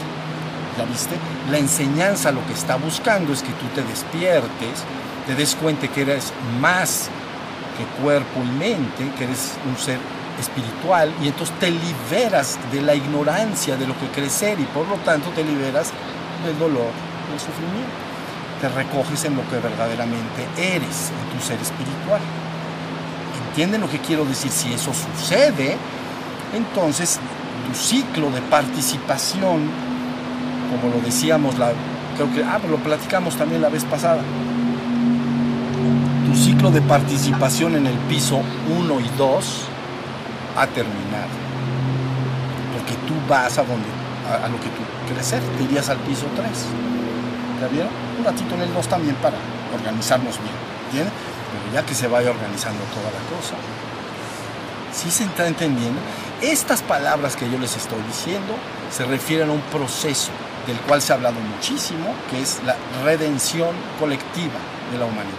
[0.79, 1.17] ¿Ya viste?
[1.51, 4.85] La enseñanza lo que está buscando es que tú te despiertes,
[5.27, 7.11] te des cuenta que eres más
[7.77, 9.99] que cuerpo y mente, que eres un ser
[10.41, 14.97] espiritual y entonces te liberas de la ignorancia de lo que crecer y por lo
[14.97, 15.93] tanto te liberas
[16.45, 16.91] del dolor,
[17.31, 17.93] del sufrimiento.
[18.61, 22.21] Te recoges en lo que verdaderamente eres, en tu ser espiritual.
[23.49, 24.51] ¿Entienden lo que quiero decir?
[24.51, 25.77] Si eso sucede,
[26.55, 27.19] entonces
[27.69, 29.71] tu ciclo de participación,
[30.71, 31.73] como lo decíamos, la,
[32.17, 34.23] creo que ah, lo platicamos también la vez pasada,
[36.27, 38.41] tu ciclo de participación en el piso
[38.79, 39.63] 1 y 2
[40.57, 41.33] ha terminado.
[42.73, 43.89] Porque tú vas a donde
[44.31, 44.83] a, lo que tú
[45.23, 46.49] ser, te irías al piso 3.
[47.61, 47.93] ¿Ya vieron?
[48.19, 49.37] Un ratito en el 2 también para
[49.75, 50.55] organizarnos bien.
[50.87, 51.13] ¿Entienden?
[51.53, 53.55] Pero ya que se vaya organizando toda la cosa.
[54.93, 56.01] ¿Sí se está entendiendo?
[56.43, 58.57] Estas palabras que yo les estoy diciendo
[58.91, 60.33] se refieren a un proceso
[60.67, 62.75] del cual se ha hablado muchísimo, que es la
[63.05, 64.59] redención colectiva
[64.91, 65.39] de la humanidad.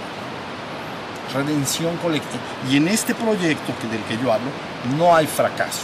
[1.34, 2.42] Redención colectiva.
[2.72, 4.48] Y en este proyecto del que yo hablo,
[4.98, 5.84] no hay fracasos.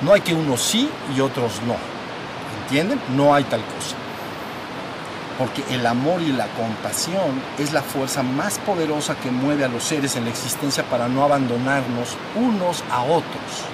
[0.00, 1.74] No hay que unos sí y otros no.
[2.62, 3.00] ¿Entienden?
[3.16, 3.96] No hay tal cosa.
[5.38, 9.82] Porque el amor y la compasión es la fuerza más poderosa que mueve a los
[9.82, 13.64] seres en la existencia para no abandonarnos unos a otros.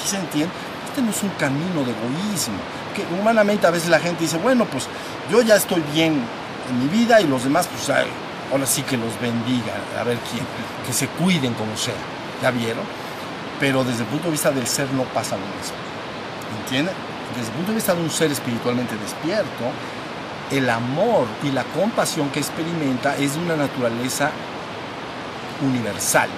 [0.00, 0.52] ¿Sí se entiende?
[0.88, 2.58] Este no es un camino de egoísmo.
[2.94, 4.88] Que humanamente a veces la gente dice, bueno, pues
[5.30, 6.22] yo ya estoy bien
[6.68, 10.44] en mi vida y los demás, pues ahora sí que los bendiga, a ver quién,
[10.86, 11.94] que se cuiden como sea.
[12.42, 12.84] ¿Ya vieron?
[13.60, 15.76] Pero desde el punto de vista del ser no pasa lo mismo.
[16.62, 16.94] ¿Entienden?
[17.36, 19.70] Desde el punto de vista de un ser espiritualmente despierto,
[20.50, 24.30] el amor y la compasión que experimenta es de una naturaleza
[25.62, 26.28] universal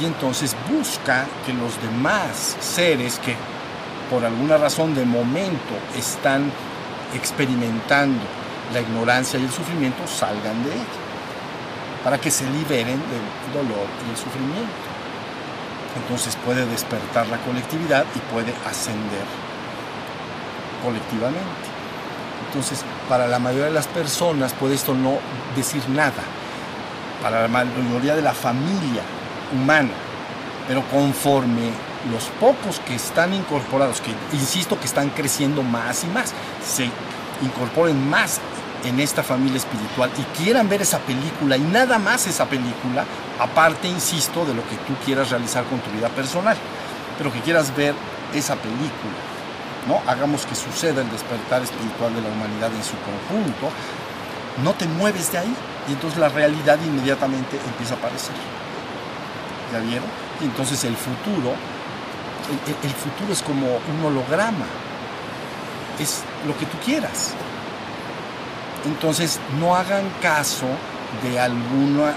[0.00, 3.36] y entonces busca que los demás seres que
[4.10, 6.50] por alguna razón de momento están
[7.14, 8.20] experimentando
[8.72, 10.84] la ignorancia y el sufrimiento salgan de ella,
[12.04, 14.92] para que se liberen del dolor y el sufrimiento.
[15.96, 19.24] Entonces puede despertar la colectividad y puede ascender
[20.82, 21.72] colectivamente.
[22.48, 25.18] Entonces, para la mayoría de las personas puede esto no
[25.56, 26.22] decir nada.
[27.22, 29.02] Para la mayoría de la familia
[29.52, 29.90] humana,
[30.66, 31.70] pero conforme
[32.10, 36.32] los pocos que están incorporados, que insisto que están creciendo más y más,
[36.66, 36.88] se
[37.42, 38.40] incorporen más
[38.84, 43.04] en esta familia espiritual y quieran ver esa película y nada más esa película,
[43.38, 46.56] aparte, insisto, de lo que tú quieras realizar con tu vida personal,
[47.18, 47.94] pero que quieras ver
[48.34, 49.14] esa película,
[49.86, 50.00] ¿no?
[50.10, 53.70] Hagamos que suceda el despertar espiritual de la humanidad en su conjunto,
[54.64, 55.54] no te mueves de ahí
[55.88, 58.34] y entonces la realidad inmediatamente empieza a aparecer.
[60.40, 61.54] Y entonces el futuro,
[62.50, 64.66] el, el futuro es como un holograma,
[65.98, 67.32] es lo que tú quieras.
[68.84, 70.66] Entonces no hagan caso
[71.22, 72.14] de algunos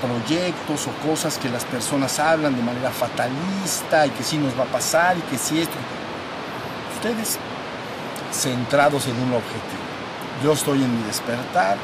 [0.00, 4.64] proyectos o cosas que las personas hablan de manera fatalista y que sí nos va
[4.64, 5.76] a pasar y que sí esto.
[6.96, 7.38] Ustedes
[8.32, 9.88] centrados en un objetivo.
[10.42, 11.76] Yo estoy en mi despertar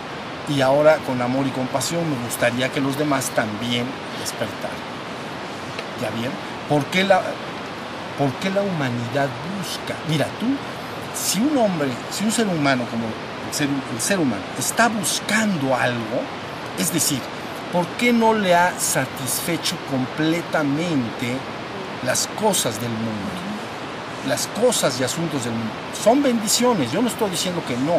[0.49, 3.87] y ahora con amor y compasión me gustaría que los demás también
[4.21, 4.94] despertaran.
[6.01, 6.31] ¿Ya bien?
[6.69, 9.29] ¿Por qué la, la humanidad
[9.59, 9.95] busca?
[10.09, 10.47] Mira, tú,
[11.15, 13.07] si un hombre, si un ser humano como
[13.53, 16.21] ser, el ser humano está buscando algo,
[16.79, 17.21] es decir,
[17.73, 21.37] ¿por qué no le ha satisfecho completamente
[22.05, 23.31] las cosas del mundo?
[24.29, 25.73] Las cosas y asuntos del mundo.
[26.03, 27.95] Son bendiciones, yo no estoy diciendo que no,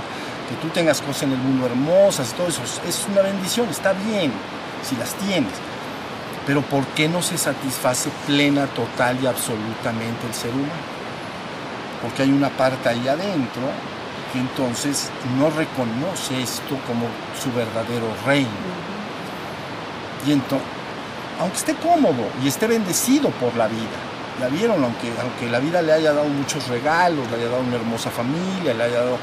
[0.49, 4.31] que tú tengas cosas en el mundo hermosas todo eso, es una bendición, está bien,
[4.87, 5.53] si las tienes.
[6.45, 10.95] Pero ¿por qué no se satisface plena, total y absolutamente el ser humano?
[12.01, 13.63] Porque hay una parte ahí adentro
[14.39, 17.07] entonces no reconoce esto como
[17.41, 18.49] su verdadero reino.
[20.27, 20.67] Y entonces,
[21.39, 23.97] aunque esté cómodo y esté bendecido por la vida,
[24.39, 24.83] ¿la vieron?
[24.83, 28.73] Aunque, aunque la vida le haya dado muchos regalos, le haya dado una hermosa familia,
[28.73, 29.17] le haya dado...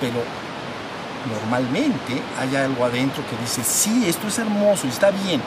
[0.00, 0.22] Pero
[1.28, 5.42] normalmente hay algo adentro que dice, sí, esto es hermoso y está bien,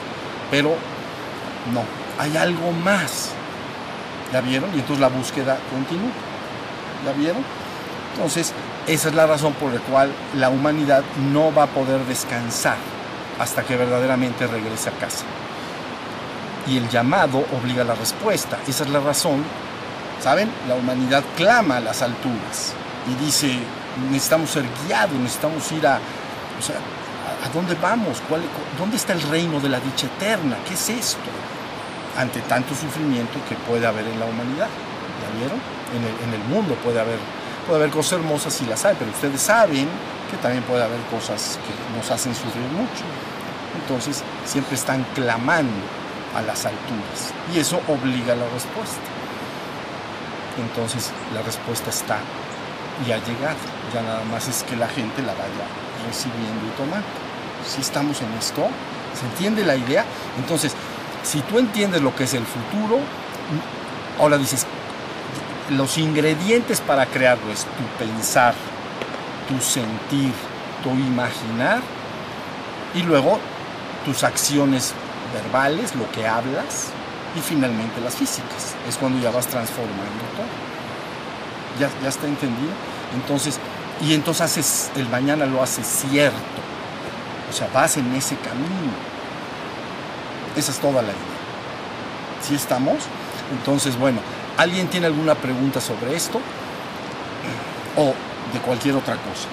[0.52, 0.76] pero
[1.72, 1.82] no,
[2.18, 3.30] hay algo más.
[4.34, 4.68] ¿La vieron?
[4.74, 6.12] Y entonces la búsqueda continúa.
[7.06, 7.42] ¿La vieron?
[8.12, 8.52] Entonces,
[8.86, 12.76] esa es la razón por la cual la humanidad no va a poder descansar
[13.38, 15.24] hasta que verdaderamente regrese a casa.
[16.66, 18.58] Y el llamado obliga a la respuesta.
[18.68, 19.42] Esa es la razón.
[20.20, 20.50] ¿Saben?
[20.68, 22.74] La humanidad clama a las alturas
[23.10, 23.58] y dice,
[24.10, 25.98] necesitamos ser guiados, necesitamos ir a...
[26.58, 26.76] O sea,
[27.44, 28.22] ¿a dónde vamos?
[28.28, 28.42] ¿Cuál,
[28.78, 30.56] ¿Dónde está el reino de la dicha eterna?
[30.66, 31.30] ¿Qué es esto?
[32.16, 34.68] Ante tanto sufrimiento que puede haber en la humanidad.
[35.20, 35.60] ¿Ya vieron?
[35.94, 37.18] En el, en el mundo puede haber
[37.66, 39.86] Puede haber cosas hermosas si las hay, pero ustedes saben
[40.30, 43.04] que también puede haber cosas que nos hacen sufrir mucho.
[43.80, 45.70] Entonces siempre están clamando
[46.34, 49.06] a las alturas y eso obliga a la respuesta.
[50.58, 52.18] Entonces la respuesta está
[53.06, 53.62] y ha llegado.
[53.94, 55.66] Ya nada más es que la gente la vaya
[56.08, 57.06] recibiendo y tomando.
[57.66, 58.66] Si estamos en esto,
[59.18, 60.04] ¿se entiende la idea?
[60.38, 60.72] Entonces,
[61.22, 62.98] si tú entiendes lo que es el futuro,
[64.18, 64.66] ahora dices,
[65.70, 68.54] los ingredientes para crearlo es tu pensar,
[69.48, 70.32] tu sentir,
[70.82, 71.80] tu imaginar
[72.94, 73.38] y luego
[74.04, 74.92] tus acciones
[75.32, 76.88] verbales, lo que hablas
[77.36, 78.74] y finalmente las físicas.
[78.88, 80.46] Es cuando ya vas transformando todo.
[81.78, 82.72] ¿Ya, ya está entendido?
[83.14, 83.58] Entonces,
[84.00, 86.61] y entonces haces, el mañana lo haces cierto.
[87.52, 88.92] O sea, vas en ese camino.
[90.56, 91.32] Esa es toda la idea.
[92.42, 92.96] ¿Sí estamos?
[93.52, 94.20] Entonces, bueno,
[94.56, 96.40] ¿Alguien tiene alguna pregunta sobre esto?
[97.96, 98.14] O
[98.52, 99.48] de cualquier otra cosa.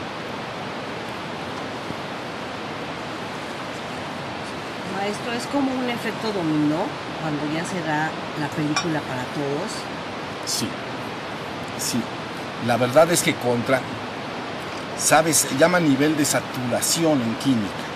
[4.97, 6.83] Maestro, es como un efecto dominó
[7.21, 9.71] cuando ya se da la película para todos.
[10.45, 10.67] Sí,
[11.79, 12.01] sí.
[12.67, 13.79] La verdad es que contra,
[14.97, 17.88] sabes, se llama nivel de saturación en química.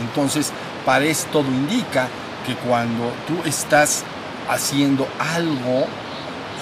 [0.00, 0.52] Entonces,
[0.84, 2.08] parece, todo indica
[2.46, 4.04] que cuando tú estás
[4.48, 5.86] haciendo algo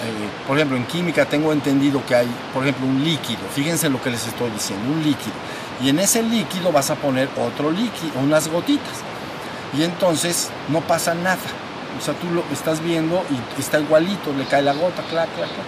[0.02, 3.40] eh, por ejemplo, en química tengo entendido que hay, por ejemplo, un líquido.
[3.54, 5.34] Fíjense lo que les estoy diciendo, un líquido.
[5.82, 8.94] Y en ese líquido vas a poner otro líquido, unas gotitas.
[9.76, 11.38] Y entonces no pasa nada.
[11.98, 15.48] O sea, tú lo estás viendo y está igualito, le cae la gota, clac, clac,
[15.48, 15.66] clac.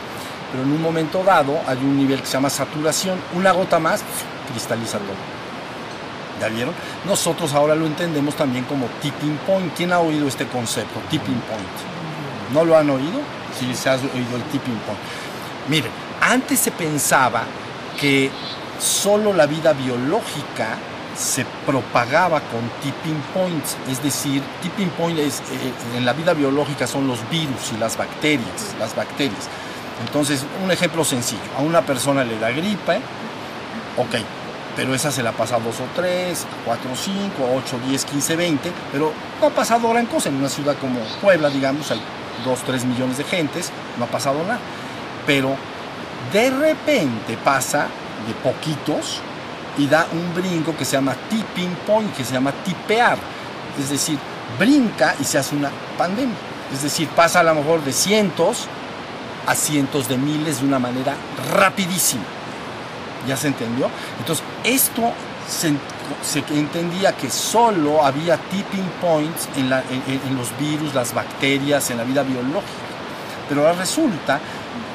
[0.51, 3.19] Pero en un momento dado hay un nivel que se llama saturación.
[3.35, 4.03] Una gota más,
[4.51, 5.42] cristaliza todo.
[6.43, 6.75] ¿Ya vieron?
[7.07, 9.73] Nosotros ahora lo entendemos también como tipping point.
[9.77, 10.99] ¿Quién ha oído este concepto?
[11.09, 12.53] Tipping point.
[12.53, 13.21] ¿No lo han oído?
[13.59, 15.01] si se ha oído el tipping point.
[15.69, 15.91] Miren,
[16.21, 17.45] antes se pensaba
[18.01, 18.31] que
[18.79, 20.77] solo la vida biológica
[21.17, 26.87] se propagaba con tipping points, es decir, tipping point es, eh, en la vida biológica
[26.87, 29.49] son los virus y las bacterias, las bacterias.
[30.07, 32.97] Entonces, un ejemplo sencillo, a una persona le da gripe,
[33.99, 34.15] ok,
[34.77, 37.79] pero esa se la pasa a dos o tres, a cuatro o cinco, a ocho,
[37.87, 41.91] diez, quince, veinte, pero no ha pasado gran cosa en una ciudad como Puebla, digamos,
[41.91, 42.01] hay
[42.45, 44.59] 2, 3 millones de gentes, no ha pasado nada.
[45.27, 45.57] Pero
[46.33, 47.87] de repente pasa
[48.27, 49.21] de poquitos
[49.79, 53.19] y da un brinco que se llama tipping point, que se llama tipear.
[53.79, 54.19] Es decir,
[54.59, 56.35] brinca y se hace una pandemia.
[56.73, 58.69] Es decir, pasa a lo mejor de cientos
[59.47, 61.15] a cientos de miles de una manera
[61.53, 62.23] rapidísima.
[63.27, 63.89] ¿Ya se entendió?
[64.19, 65.13] Entonces, esto
[65.49, 65.75] se,
[66.57, 69.71] entendía que solo había tipping points en,
[70.37, 72.63] los virus, las bacterias, en la vida biológica.
[73.49, 74.41] Pero ahora resulta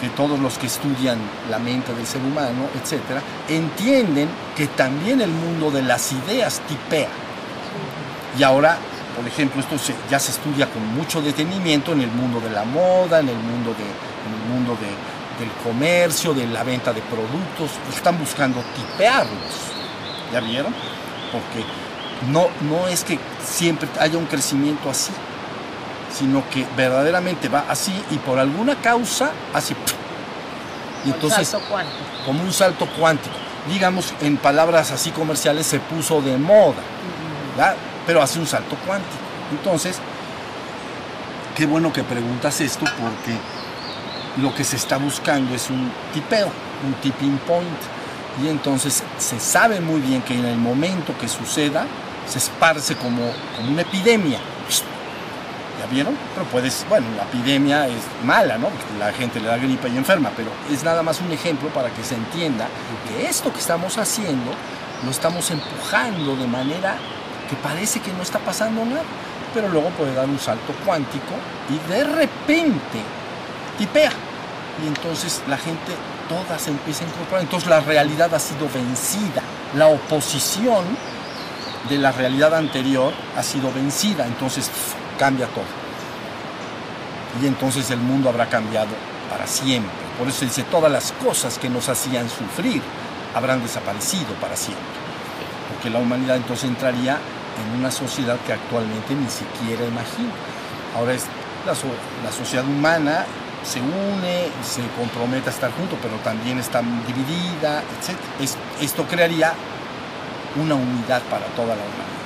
[0.02, 1.18] que todos los que estudian
[1.50, 7.10] la mente del ser humano, etcétera, entienden que también el mundo de las ideas tipea.
[8.38, 8.78] Y ahora,
[9.16, 9.76] por ejemplo, esto
[10.10, 13.72] ya se estudia con mucho detenimiento en el mundo de la moda, en el mundo,
[13.72, 14.78] de, en el mundo
[15.40, 17.72] del comercio, de la venta de productos.
[17.94, 19.54] Están buscando tipearlos.
[20.34, 20.74] ¿Ya vieron?
[21.32, 21.66] Porque
[22.32, 25.12] no, no es que siempre haya un crecimiento así,
[26.18, 29.76] sino que verdaderamente va así y por alguna causa así.
[31.06, 32.04] Y entonces, salto cuántico.
[32.26, 33.36] como un salto cuántico.
[33.70, 36.82] Digamos, en palabras así comerciales, se puso de moda,
[38.06, 39.16] pero hace un salto cuántico.
[39.52, 40.00] Entonces,
[41.56, 43.38] qué bueno que preguntas esto porque
[44.42, 46.50] lo que se está buscando es un tipeo,
[46.86, 47.98] un tipping point
[48.44, 51.86] y entonces se sabe muy bien que en el momento que suceda
[52.28, 53.32] se esparce como,
[53.68, 54.40] una epidemia.
[55.80, 56.16] ¿Ya vieron?
[56.34, 58.68] Pero puedes, bueno, la epidemia es mala, ¿no?
[58.70, 61.90] Porque la gente le da gripa y enferma, pero es nada más un ejemplo para
[61.90, 62.68] que se entienda
[63.08, 64.52] que esto que estamos haciendo
[65.06, 66.98] lo estamos empujando de manera
[67.48, 69.04] que parece que no está pasando nada,
[69.54, 71.36] pero luego puede dar un salto cuántico
[71.70, 73.02] y de repente
[73.78, 74.12] tipea.
[74.84, 75.94] Y entonces la gente
[76.30, 77.42] todas se empieza a incorporar.
[77.42, 79.42] Entonces la realidad ha sido vencida.
[79.76, 80.86] La oposición
[81.90, 84.26] de la realidad anterior ha sido vencida.
[84.26, 84.70] Entonces
[85.18, 85.66] cambia todo.
[87.42, 88.90] Y entonces el mundo habrá cambiado
[89.30, 89.92] para siempre.
[90.18, 92.82] Por eso dice, todas las cosas que nos hacían sufrir
[93.36, 94.86] habrán desaparecido para siempre.
[95.70, 97.18] Porque la humanidad entonces entraría
[97.58, 100.32] en una sociedad que actualmente ni siquiera imagina.
[100.96, 101.26] Ahora es
[101.66, 103.26] la, la sociedad humana
[103.68, 108.18] se une, se compromete a estar juntos, pero también está dividida, etc.
[108.82, 109.54] esto crearía
[110.56, 112.18] una unidad para toda la humanidad.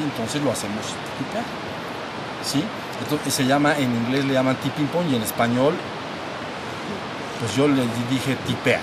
[0.00, 0.84] Y entonces lo hacemos
[1.18, 1.44] tipear.
[2.44, 2.64] ¿Sí?
[3.30, 5.74] se llama, en inglés le llaman tipping point y en español,
[7.40, 8.80] pues yo le dije tipear.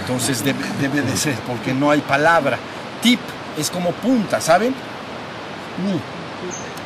[0.00, 2.58] Entonces debe, de ser, porque no hay palabra.
[3.00, 3.20] Tip
[3.56, 4.74] es como punta, ¿saben?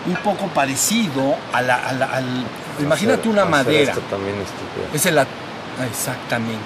[0.07, 2.47] un poco parecido a la, al
[2.81, 3.93] Imagínate una madera.
[3.93, 4.37] Esto también
[4.93, 5.18] es el,
[5.91, 6.59] exactamente.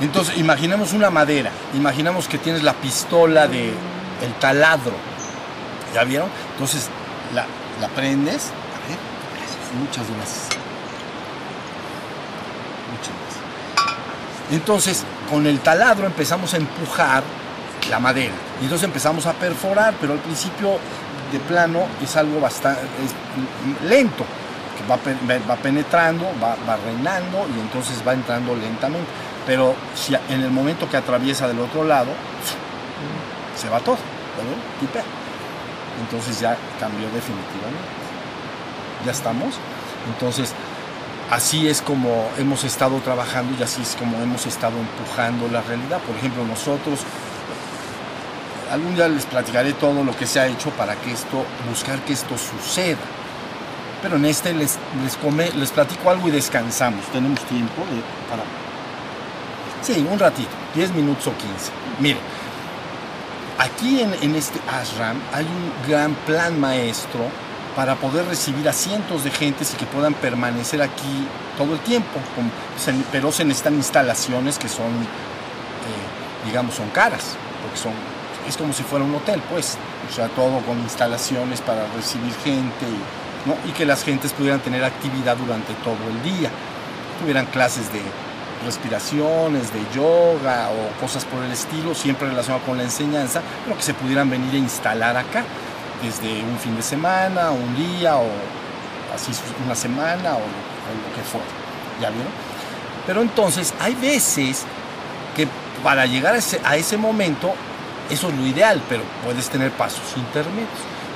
[0.00, 1.50] Entonces, imaginemos una madera.
[1.74, 4.94] Imaginamos que tienes la pistola de el taladro.
[5.94, 6.28] ¿Ya vieron?
[6.52, 6.88] Entonces,
[7.34, 7.46] la,
[7.80, 8.44] la prendes.
[8.44, 8.98] A ver,
[9.80, 10.48] Muchas gracias.
[12.92, 14.50] Muchas gracias.
[14.50, 17.22] Entonces, con el taladro empezamos a empujar
[17.90, 18.34] la madera.
[18.60, 20.78] Y entonces empezamos a perforar, pero al principio
[21.32, 22.82] de plano es algo bastante
[23.88, 24.24] lento
[24.90, 29.08] va, penetrando, va, va, reinando y entonces va entrando lentamente.
[29.46, 29.74] Pero
[30.28, 32.10] en el momento que atraviesa del otro lado,
[33.56, 33.98] se va todo.
[36.00, 37.88] Entonces ya cambió definitivamente.
[39.04, 39.54] Ya estamos.
[40.12, 40.52] Entonces,
[41.30, 46.00] así es como hemos estado trabajando y así es como hemos estado empujando la realidad.
[46.00, 47.00] Por ejemplo, nosotros,
[48.72, 52.12] algún día les platicaré todo lo que se ha hecho para que esto, buscar que
[52.12, 53.15] esto suceda
[54.02, 57.04] pero en este les, les, les platico algo y descansamos.
[57.12, 58.42] Tenemos tiempo de, para...
[59.82, 61.48] Sí, un ratito, 10 minutos o 15.
[62.00, 62.20] Miren,
[63.58, 67.30] aquí en, en este ashram hay un gran plan maestro
[67.76, 71.28] para poder recibir a cientos de gentes y que puedan permanecer aquí
[71.58, 72.20] todo el tiempo.
[73.12, 77.92] pero se necesitan instalaciones que son, eh, digamos, son caras, porque son,
[78.48, 79.76] es como si fuera un hotel, pues.
[80.10, 83.25] O sea, todo con instalaciones para recibir gente y
[83.66, 86.50] y que las gentes pudieran tener actividad durante todo el día,
[87.20, 88.00] tuvieran clases de
[88.64, 93.82] respiraciones, de yoga o cosas por el estilo, siempre relacionado con la enseñanza, pero que
[93.82, 95.44] se pudieran venir a instalar acá,
[96.02, 98.26] desde un fin de semana, un día o
[99.14, 99.32] así
[99.64, 101.46] una semana o, lo que fuera.
[102.00, 102.32] ¿Ya vieron?
[103.06, 104.64] Pero entonces hay veces
[105.34, 105.48] que
[105.82, 107.54] para llegar a ese, a ese momento,
[108.10, 110.68] eso es lo ideal, pero puedes tener pasos intermedios.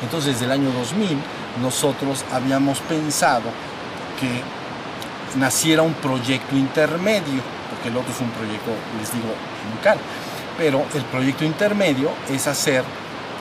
[0.03, 1.19] Entonces, desde el año 2000,
[1.61, 3.51] nosotros habíamos pensado
[4.19, 4.43] que
[5.39, 9.35] naciera un proyecto intermedio, porque el otro es un proyecto, les digo,
[9.83, 10.01] caro,
[10.59, 12.85] pero el proyecto intermedio es hacer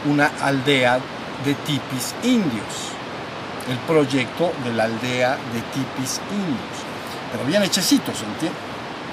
[0.05, 0.99] una aldea
[1.43, 2.93] de tipis indios,
[3.69, 6.77] el proyecto de la aldea de tipis indios,
[7.31, 8.59] pero bien hechecitos, ¿entiendes?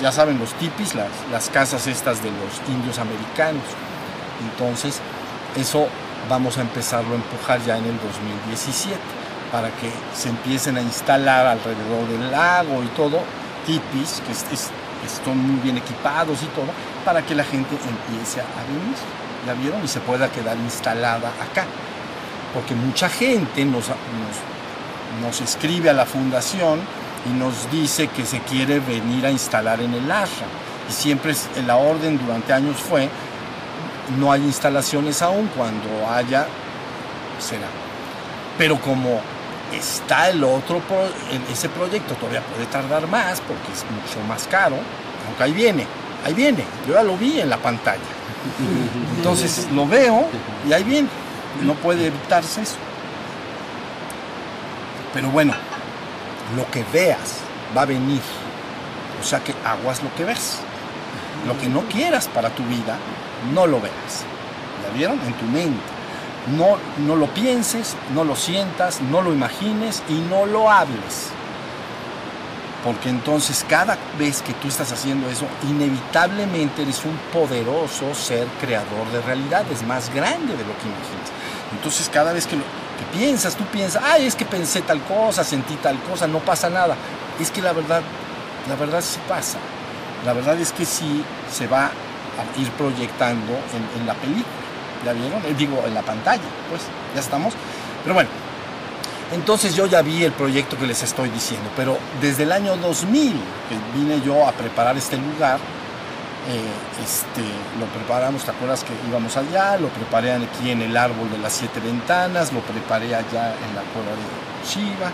[0.01, 3.63] Ya saben, los tipis, las casas estas de los indios americanos.
[4.53, 5.01] Entonces,
[5.57, 5.89] eso
[6.29, 8.97] vamos a empezarlo a empujar ya en el 2017
[9.53, 13.21] para que se empiecen a instalar alrededor del lago y todo,
[13.65, 14.33] tipis, que
[15.07, 16.67] están muy bien equipados y todo,
[17.05, 18.97] para que la gente empiece a venir,
[19.47, 19.85] ¿ya vieron?
[19.85, 21.65] Y se pueda quedar instalada acá.
[22.53, 23.87] Porque mucha gente nos,
[25.23, 26.81] nos, escribe a la fundación
[27.27, 30.49] y nos dice que se quiere venir a instalar en el ashram.
[30.89, 31.35] Y siempre
[31.67, 33.09] la orden durante años fue,
[34.19, 36.47] no hay instalaciones aún, cuando haya,
[37.39, 37.69] será.
[38.59, 39.21] Pero como
[39.73, 40.81] está el otro,
[41.53, 44.77] ese proyecto todavía puede tardar más porque es mucho más caro,
[45.27, 45.87] aunque ahí viene,
[46.25, 48.01] ahí viene, yo ya lo vi en la pantalla.
[49.17, 50.29] Entonces lo veo
[50.69, 51.09] y ahí viene,
[51.63, 52.77] no puede evitarse eso.
[55.13, 55.55] Pero bueno,
[56.55, 57.39] lo que veas
[57.77, 58.21] va a venir,
[59.21, 60.59] o sea que aguas lo que ves.
[61.47, 62.97] Lo que no quieras para tu vida,
[63.55, 64.25] no lo veas.
[64.83, 65.21] ¿Ya vieron?
[65.27, 65.97] En tu mente
[66.47, 71.31] no, no lo pienses, no lo sientas, no lo imagines y no lo hables.
[72.85, 79.11] Porque entonces cada vez que tú estás haciendo eso, inevitablemente eres un poderoso ser creador
[79.13, 81.33] de realidades, más grande de lo que imaginas.
[81.73, 85.43] Entonces cada vez que, lo, que piensas, tú piensas, ay, es que pensé tal cosa,
[85.43, 86.97] sentí tal cosa, no pasa nada.
[87.41, 88.03] Es que la verdad,
[88.69, 89.59] la verdad sí pasa.
[90.27, 93.53] La verdad es que sí se va a ir proyectando
[93.99, 94.67] en la película.
[95.05, 95.45] ¿ya vieron?
[95.45, 96.83] Eh, digo, en la pantalla, pues,
[97.15, 97.55] ya estamos.
[98.03, 98.29] Pero bueno,
[99.33, 103.33] entonces yo ya vi el proyecto que les estoy diciendo, pero desde el año 2000
[103.69, 105.59] que vine yo a preparar este lugar,
[106.49, 107.43] eh, este,
[107.81, 109.77] lo preparamos, ¿te acuerdas que íbamos allá?
[109.79, 113.83] Lo preparé aquí en el árbol de las siete ventanas, lo preparé allá en la
[113.93, 115.11] cueva de Chiva.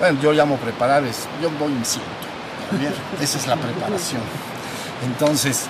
[0.00, 1.84] Bueno, yo llamo preparar, es, yo voy en
[2.70, 2.96] ciento.
[3.20, 4.22] Esa es la preparación.
[5.04, 5.66] Entonces,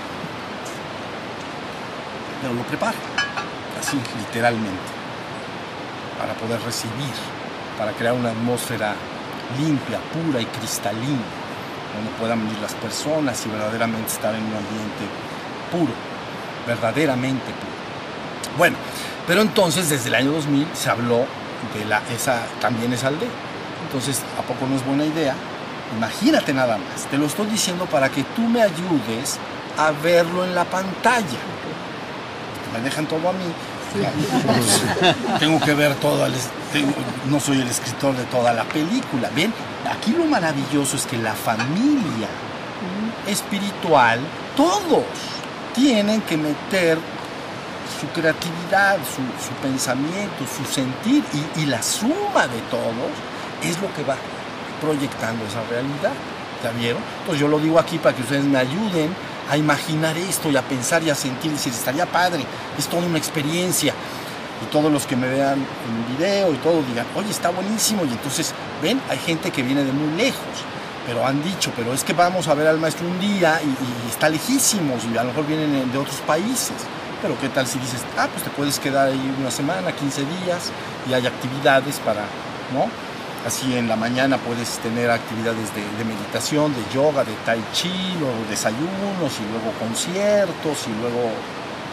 [2.40, 2.94] pero lo prepara,
[3.80, 4.90] así literalmente,
[6.18, 7.14] para poder recibir,
[7.78, 8.94] para crear una atmósfera
[9.58, 11.24] limpia, pura y cristalina,
[11.94, 15.04] donde puedan venir las personas y verdaderamente estar en un ambiente
[15.72, 15.92] puro,
[16.66, 18.56] verdaderamente puro.
[18.58, 18.76] Bueno,
[19.26, 21.26] pero entonces desde el año 2000 se habló
[21.74, 23.28] de la, esa, también esa aldea.
[23.86, 25.34] Entonces, ¿a poco no es buena idea?
[25.96, 29.38] Imagínate nada más, te lo estoy diciendo para que tú me ayudes
[29.78, 31.38] a verlo en la pantalla
[32.76, 33.44] me dejan todo a mí.
[35.38, 36.26] tengo que ver todo,
[37.28, 39.30] no soy el escritor de toda la película.
[39.34, 39.52] Ven,
[39.90, 42.28] aquí lo maravilloso es que la familia
[43.26, 44.20] espiritual,
[44.56, 45.04] todos
[45.74, 46.98] tienen que meter
[48.00, 49.22] su creatividad, su,
[49.66, 53.10] pensamiento, su sentir y, y, la suma de todos
[53.62, 54.16] es lo que va
[54.80, 56.12] proyectando esa realidad.
[56.62, 57.02] ¿Ya vieron?
[57.26, 59.14] Pues yo lo digo aquí para que ustedes me ayuden
[59.50, 62.44] a imaginar esto y a pensar y a sentir, y decir, estaría padre,
[62.78, 63.94] es toda una experiencia.
[64.62, 68.04] Y todos los que me vean en video y todo digan, oye, está buenísimo.
[68.04, 70.64] Y entonces, ven, hay gente que viene de muy lejos,
[71.06, 74.28] pero han dicho, pero es que vamos a ver al maestro un día y, está
[74.28, 76.76] lejísimos y a lo mejor vienen de otros países.
[77.20, 80.70] Pero qué tal si dices, ah, pues te puedes quedar ahí una semana, 15 días
[81.08, 82.22] y hay actividades para,
[82.72, 82.88] ¿no?
[83.46, 88.34] Así en la mañana puedes tener actividades de, meditación, de yoga, de tai chi, luego
[88.50, 91.30] desayunos y luego conciertos y luego,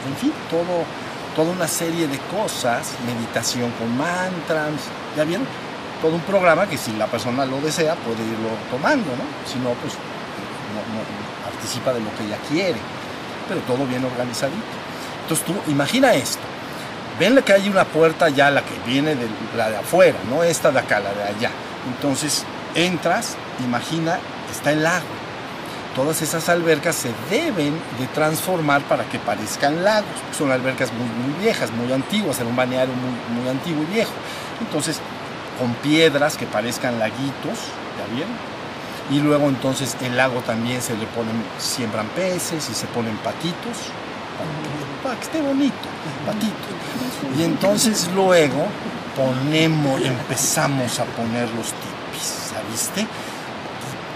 [0.09, 0.81] en fin, todo,
[1.35, 4.81] toda una serie de cosas, meditación con mantras,
[5.15, 5.45] ¿ya vieron?
[6.01, 9.23] Todo un programa que si la persona lo desea puede irlo tomando, ¿no?
[9.45, 9.93] Si no, pues
[11.45, 12.79] participa de lo que ella quiere,
[13.47, 14.57] pero todo bien organizadito.
[15.21, 16.41] Entonces tú imagina esto,
[17.19, 20.71] ven que hay una puerta ya, la que viene de la de afuera, no esta
[20.71, 21.51] de acá, la de allá.
[21.87, 22.45] Entonces
[22.75, 24.19] entras, imagina,
[24.51, 25.05] está el lago.
[25.95, 30.09] Todas esas albercas se deben de transformar para que parezcan lagos.
[30.35, 34.11] Son albercas muy, muy viejas, muy antiguas, en un balneario muy, muy antiguo y viejo.
[34.59, 34.99] Entonces,
[35.59, 37.59] con piedras que parezcan laguitos,
[37.99, 38.27] ¿ya bien?
[39.11, 43.77] Y luego entonces el lago también se le ponen, siembran peces y se ponen patitos,
[45.03, 45.87] para que esté bonito,
[46.25, 46.82] patito.
[47.37, 48.67] Y entonces luego
[49.15, 53.07] ponemos, empezamos a poner los tipis, ¿viste?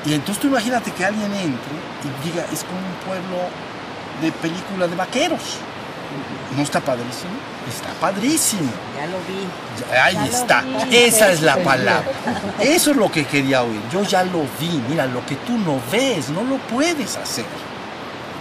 [0.06, 3.50] Y entonces tú imagínate que alguien entre y diga, es como un pueblo
[4.22, 5.58] de película de vaqueros.
[6.56, 7.34] ¿No está padrísimo?
[7.68, 8.72] Está padrísimo.
[8.96, 9.98] Ya lo vi.
[10.00, 10.64] ahí está.
[10.90, 12.10] Esa es la palabra.
[12.60, 13.82] Eso es lo que quería oír.
[13.92, 14.82] Yo ya lo vi.
[14.90, 17.46] Mira, lo que tú no ves, no lo puedes hacer.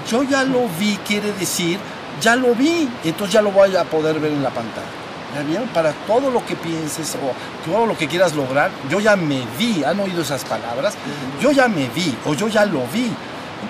[0.09, 1.81] Yo ya lo vi, quiere decir
[2.21, 4.87] ya lo vi, entonces ya lo voy a poder ver en la pantalla.
[5.35, 5.69] ¿Ya vieron?
[5.69, 9.85] Para todo lo que pienses o todo lo que quieras lograr, yo ya me vi,
[9.85, 10.95] ¿han oído esas palabras?
[11.41, 13.11] Yo ya me vi o yo ya lo vi.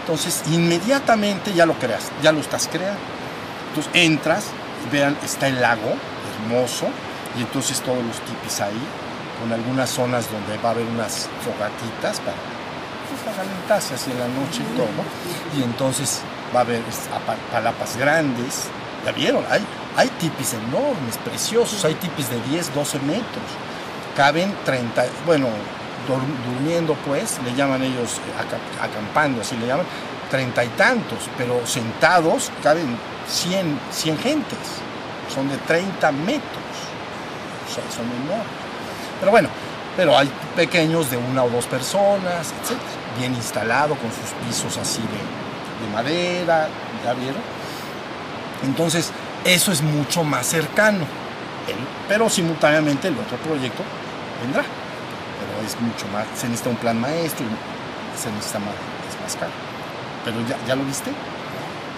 [0.01, 3.01] Entonces, inmediatamente ya lo creas, ya lo estás creando.
[3.69, 4.45] entonces entras,
[4.93, 5.95] vean, está el lago,
[6.35, 6.87] hermoso,
[7.37, 8.81] y entonces todos los tipis ahí,
[9.41, 12.37] con algunas zonas donde va a haber unas fogatitas para,
[13.09, 15.59] pues, para calentarse así en la noche y todo.
[15.59, 16.23] Y entonces
[16.57, 16.81] va a haber
[17.53, 18.65] palapas grandes,
[19.05, 19.45] ¿ya vieron?
[19.51, 19.63] Hay,
[19.97, 23.45] hay tipis enormes, preciosos, hay tipis de 10, 12 metros.
[24.17, 25.49] Caben 30, bueno,
[26.09, 29.85] dur- durmiendo pues, le llaman ellos eh, aca- acampando, así le llaman,
[30.31, 32.97] treinta y tantos, pero sentados caben
[33.29, 34.59] 100, 100 gentes,
[35.35, 36.65] son de 30 metros,
[37.69, 38.47] o son enormes.
[39.21, 39.49] Pero bueno,
[39.97, 42.79] pero hay pequeños de una o dos personas, etc.
[43.19, 45.46] Bien instalado, con sus pisos así de,
[45.81, 46.69] de madera,
[47.05, 47.41] ¿ya vieron?
[48.65, 49.11] Entonces,
[49.45, 51.05] eso es mucho más cercano.
[52.09, 53.83] Pero simultáneamente el otro proyecto
[54.43, 54.63] vendrá.
[54.63, 58.75] Pero es mucho más, se necesita un plan maestro y se necesita más,
[59.09, 59.53] es más caro.
[60.25, 61.11] Pero ya, ¿ya lo viste?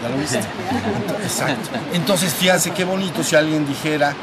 [0.03, 0.39] ¿Ya lo viste?
[1.23, 1.71] Exacto.
[1.93, 4.15] Entonces, fíjense qué bonito si alguien dijera,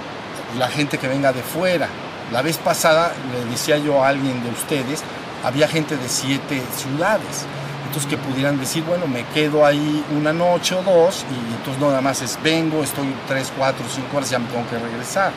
[0.57, 1.87] la gente que venga de fuera.
[2.31, 5.03] La vez pasada le decía yo a alguien de ustedes,
[5.43, 7.45] había gente de siete ciudades.
[7.95, 12.01] Que pudieran decir, bueno, me quedo ahí una noche o dos y entonces no nada
[12.01, 15.31] más es vengo, estoy tres, cuatro, cinco horas, ya me tengo que regresar.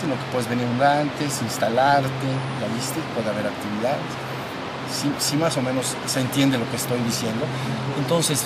[0.00, 2.26] Sino que puedes venir un día antes, instalarte,
[2.60, 2.98] ¿ya viste?
[3.14, 4.10] Puede haber actividades.
[4.92, 7.46] Sí, sí más o menos se entiende lo que estoy diciendo.
[7.96, 8.44] Entonces,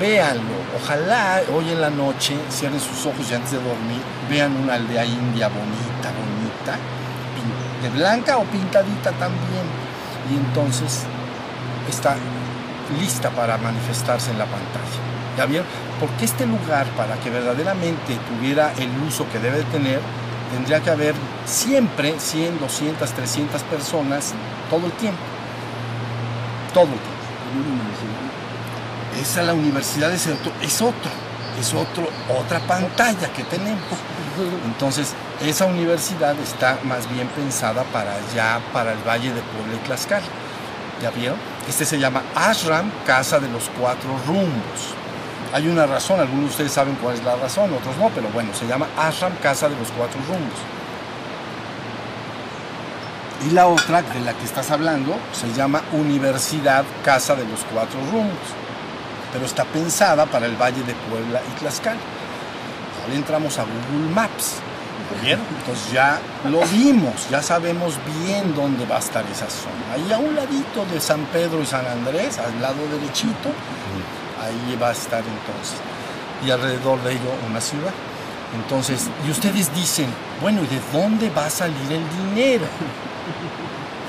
[0.00, 0.56] véanlo.
[0.82, 4.00] Ojalá hoy en la noche cierren sus ojos y antes de dormir
[4.30, 6.78] vean una aldea india bonita, bonita,
[7.82, 9.68] de blanca o pintadita también.
[10.30, 11.04] Y entonces
[11.88, 12.16] está
[12.98, 15.36] lista para manifestarse en la pantalla.
[15.36, 15.66] ¿Ya vieron?
[16.00, 20.00] Porque este lugar, para que verdaderamente tuviera el uso que debe de tener,
[20.52, 21.14] tendría que haber
[21.46, 24.34] siempre 100, 200, 300 personas
[24.68, 25.20] todo el tiempo.
[26.74, 27.20] Todo el tiempo.
[29.20, 31.10] Esa la universidad es otro, es otro,
[31.58, 33.82] es otro, otra pantalla que tenemos.
[34.64, 35.14] Entonces,
[35.44, 40.26] esa universidad está más bien pensada para allá, para el Valle de Puebla y Tlaxcala.
[41.00, 41.38] ¿Ya vieron?
[41.68, 44.94] Este se llama Ashram, Casa de los Cuatro Rumbos.
[45.52, 48.50] Hay una razón, algunos de ustedes saben cuál es la razón, otros no, pero bueno,
[48.54, 50.58] se llama Ashram, Casa de los Cuatro Rumbos.
[53.48, 57.98] Y la otra de la que estás hablando se llama Universidad Casa de los Cuatro
[58.12, 58.36] Rumbos,
[59.32, 61.98] pero está pensada para el Valle de Puebla y Tlaxcala.
[63.02, 64.56] Ahora entramos a Google Maps,
[65.22, 65.44] ¿vieron?
[65.58, 69.94] Entonces ya lo vimos, ya sabemos bien dónde va a estar esa zona.
[69.94, 73.50] Ahí a un ladito de San Pedro y San Andrés, al lado derechito,
[74.40, 75.78] ahí va a estar entonces.
[76.44, 77.92] Y alrededor de ello una ciudad.
[78.54, 80.06] Entonces, y ustedes dicen,
[80.40, 82.64] bueno, ¿y de dónde va a salir el dinero?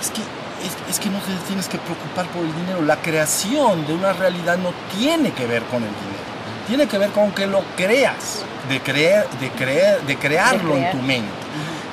[0.02, 2.82] Es que, es, es que no te tienes que preocupar por el dinero.
[2.82, 6.22] La creación de una realidad no tiene que ver con el dinero.
[6.68, 10.91] Tiene que ver con que lo creas, de, creer, de, creer, de crearlo crear.
[10.93, 11.32] en tu mente.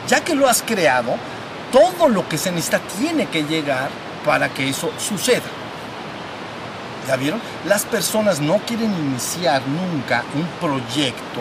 [0.07, 1.17] Ya que lo has creado,
[1.73, 3.91] todo lo que se necesita tiene que llegar
[4.25, 5.43] para que eso suceda.
[7.07, 7.41] ¿Ya vieron?
[7.67, 11.41] Las personas no quieren iniciar nunca un proyecto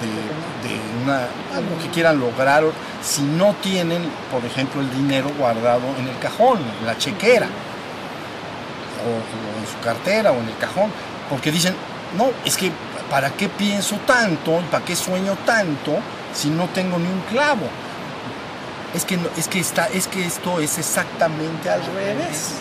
[0.00, 2.64] de, de una, algo que quieran lograr
[3.02, 7.46] si no tienen, por ejemplo, el dinero guardado en el cajón, en la chequera,
[9.04, 10.90] o, o en su cartera o en el cajón,
[11.28, 11.74] porque dicen,
[12.16, 12.70] no, es que
[13.12, 14.62] ¿para qué pienso tanto?
[14.70, 15.98] ¿Para qué sueño tanto
[16.32, 17.66] si no tengo ni un clavo?
[18.94, 22.54] Es que, es que, esto es exactamente al revés.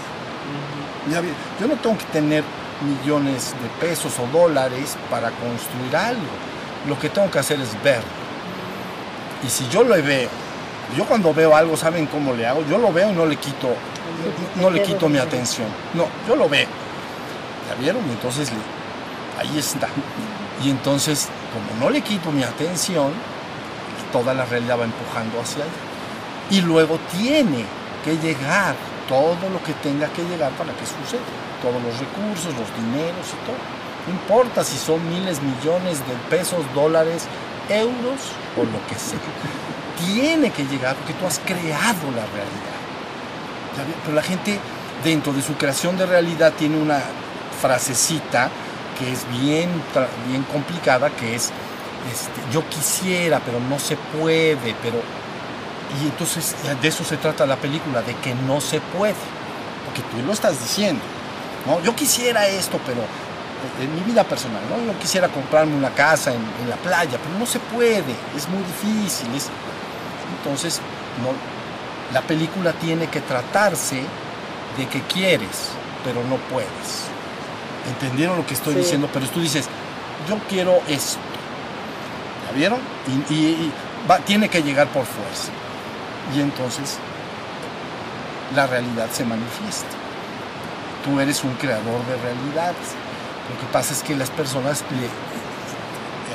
[1.57, 2.43] Yo no tengo que tener
[2.81, 6.33] millones de pesos o dólares para construir algo.
[6.85, 8.01] Lo que tengo que hacer es ver.
[9.45, 10.29] Y si yo lo veo,
[10.97, 12.65] yo cuando veo algo, ¿saben cómo le hago?
[12.69, 13.69] Yo lo veo y no le quito,
[14.59, 15.67] no le quito mi atención.
[15.93, 16.67] No, yo lo veo.
[17.69, 18.05] ¿Ya vieron?
[18.09, 18.51] Y entonces
[19.39, 19.87] ahí está.
[20.63, 23.11] Y entonces, como no le quito mi atención,
[24.11, 25.73] toda la realidad va empujando hacia allá.
[26.49, 27.65] Y luego tiene
[28.03, 28.75] que llegar
[29.07, 31.21] todo lo que tenga que llegar para que suceda.
[31.61, 33.57] Todos los recursos, los dineros y todo.
[34.07, 37.25] No importa si son miles, millones de pesos, dólares,
[37.69, 38.19] euros
[38.57, 39.19] o lo que sea.
[40.05, 42.81] Tiene que llegar porque tú has creado la realidad.
[44.03, 44.59] Pero la gente
[45.03, 46.99] dentro de su creación de realidad tiene una
[47.61, 48.49] frasecita
[49.01, 49.69] que es bien,
[50.27, 51.45] bien complicada, que es,
[52.11, 54.97] este, yo quisiera, pero no se puede, pero...
[56.01, 59.15] Y entonces de eso se trata la película, de que no se puede,
[59.85, 61.01] porque tú lo estás diciendo.
[61.65, 61.81] ¿no?
[61.81, 64.93] Yo quisiera esto, pero eh, en mi vida personal, ¿no?
[64.93, 68.63] yo quisiera comprarme una casa en, en la playa, pero no se puede, es muy
[68.63, 69.27] difícil.
[69.35, 69.49] es-
[70.39, 70.79] Entonces,
[71.21, 71.33] no,
[72.13, 74.03] la película tiene que tratarse
[74.77, 75.71] de que quieres,
[76.05, 77.10] pero no puedes.
[77.87, 78.79] ¿Entendieron lo que estoy Sí.
[78.81, 79.09] diciendo?
[79.13, 79.65] Pero tú dices,
[80.29, 81.19] yo quiero esto,
[82.47, 82.79] ¿La vieron?
[83.29, 83.71] Y, y- y
[84.09, 85.51] va- tiene que llegar por fuerza.
[86.35, 86.97] Y entonces
[88.55, 89.87] la realidad se manifiesta.
[91.05, 92.87] Tú eres un creador de realidades.
[93.49, 95.07] Lo que pasa es que las personas, le,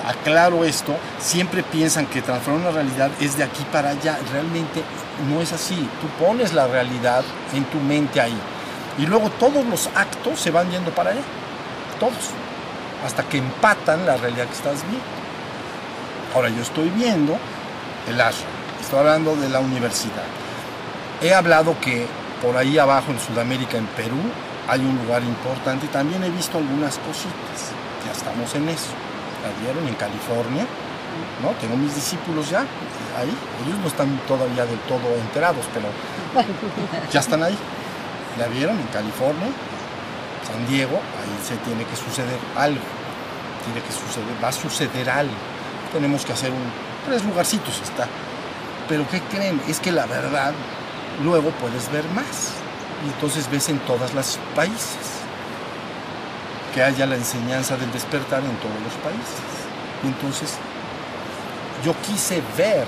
[0.08, 4.18] aclaro esto, siempre piensan que transformar una realidad es de aquí para allá.
[4.32, 4.82] Realmente
[5.28, 5.76] no es así.
[6.00, 8.36] Tú pones la realidad en tu mente ahí.
[8.98, 11.22] Y luego todos los actos se van yendo para allá.
[12.00, 12.30] Todos.
[13.04, 15.04] Hasta que empatan la realidad que estás viendo.
[16.34, 17.38] Ahora yo estoy viendo
[18.08, 18.50] el ashram.
[18.80, 20.24] Estoy hablando de la universidad.
[21.20, 22.06] He hablado que
[22.42, 24.18] por ahí abajo en Sudamérica, en Perú,
[24.68, 25.86] hay un lugar importante.
[25.88, 27.72] También he visto algunas cositas.
[28.04, 28.92] Ya estamos en eso.
[29.42, 29.86] ¿La vieron?
[29.88, 30.66] En California.
[31.42, 31.50] ¿no?
[31.60, 33.32] Tengo mis discípulos ya ahí.
[33.64, 35.88] Ellos no están todavía del todo enterados, pero
[37.10, 37.56] ya están ahí.
[38.38, 38.78] ¿La vieron?
[38.78, 39.48] En California,
[40.46, 42.80] San Diego, ahí se tiene que suceder algo.
[43.64, 45.34] Tiene que suceder, va a suceder algo.
[45.92, 46.86] Tenemos que hacer un.
[47.06, 48.06] Tres lugarcitos está.
[48.88, 49.60] Pero ¿qué creen?
[49.68, 50.52] Es que la verdad
[51.22, 52.52] luego puedes ver más.
[53.04, 55.16] Y entonces ves en todos los países
[56.74, 59.40] que haya la enseñanza del despertar en todos los países.
[60.04, 60.54] Y entonces
[61.84, 62.84] yo quise ver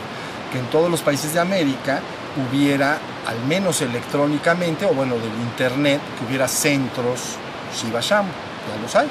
[0.52, 2.00] que en todos los países de América
[2.36, 7.36] hubiera, al menos electrónicamente, o bueno, del internet, que hubiera centros
[7.76, 8.32] Shiva Shambhu.
[8.32, 9.08] Ya los hay.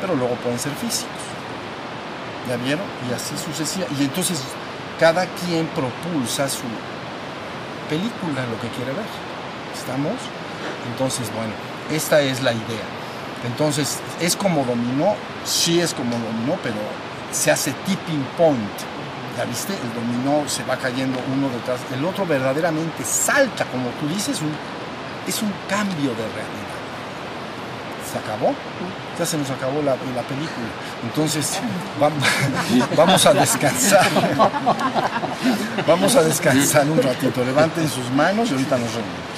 [0.00, 1.10] Pero luego pueden ser físicos.
[2.46, 2.84] ¿Ya vieron?
[3.08, 4.02] Y así sucesivamente.
[4.02, 4.42] Y entonces
[5.00, 6.64] cada quien propulsa su
[7.88, 9.06] película, lo que quiere ver.
[9.74, 10.20] ¿Estamos?
[10.92, 11.52] Entonces, bueno,
[11.90, 12.86] esta es la idea.
[13.46, 15.14] Entonces, es como dominó,
[15.44, 16.76] sí es como dominó, pero
[17.32, 18.93] se hace tipping point.
[19.36, 19.72] ¿Ya viste?
[19.74, 21.80] El dominó se va cayendo uno detrás.
[21.92, 24.54] El otro verdaderamente salta, como tú dices, un-
[25.26, 26.74] es un cambio de realidad.
[28.12, 28.54] ¿Se acabó?
[29.18, 30.68] Ya se nos acabó la, la película.
[31.02, 31.58] Entonces,
[31.98, 32.22] vamos,
[32.96, 34.06] vamos a descansar.
[35.86, 37.44] Vamos a descansar un ratito.
[37.44, 39.34] Levanten sus manos y ahorita nos reunimos.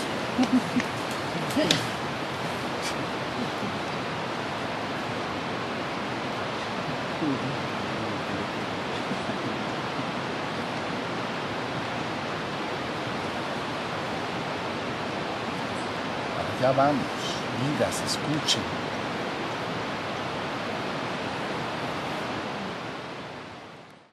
[16.72, 17.06] Vamos,
[17.60, 18.85] vidas, escuchen.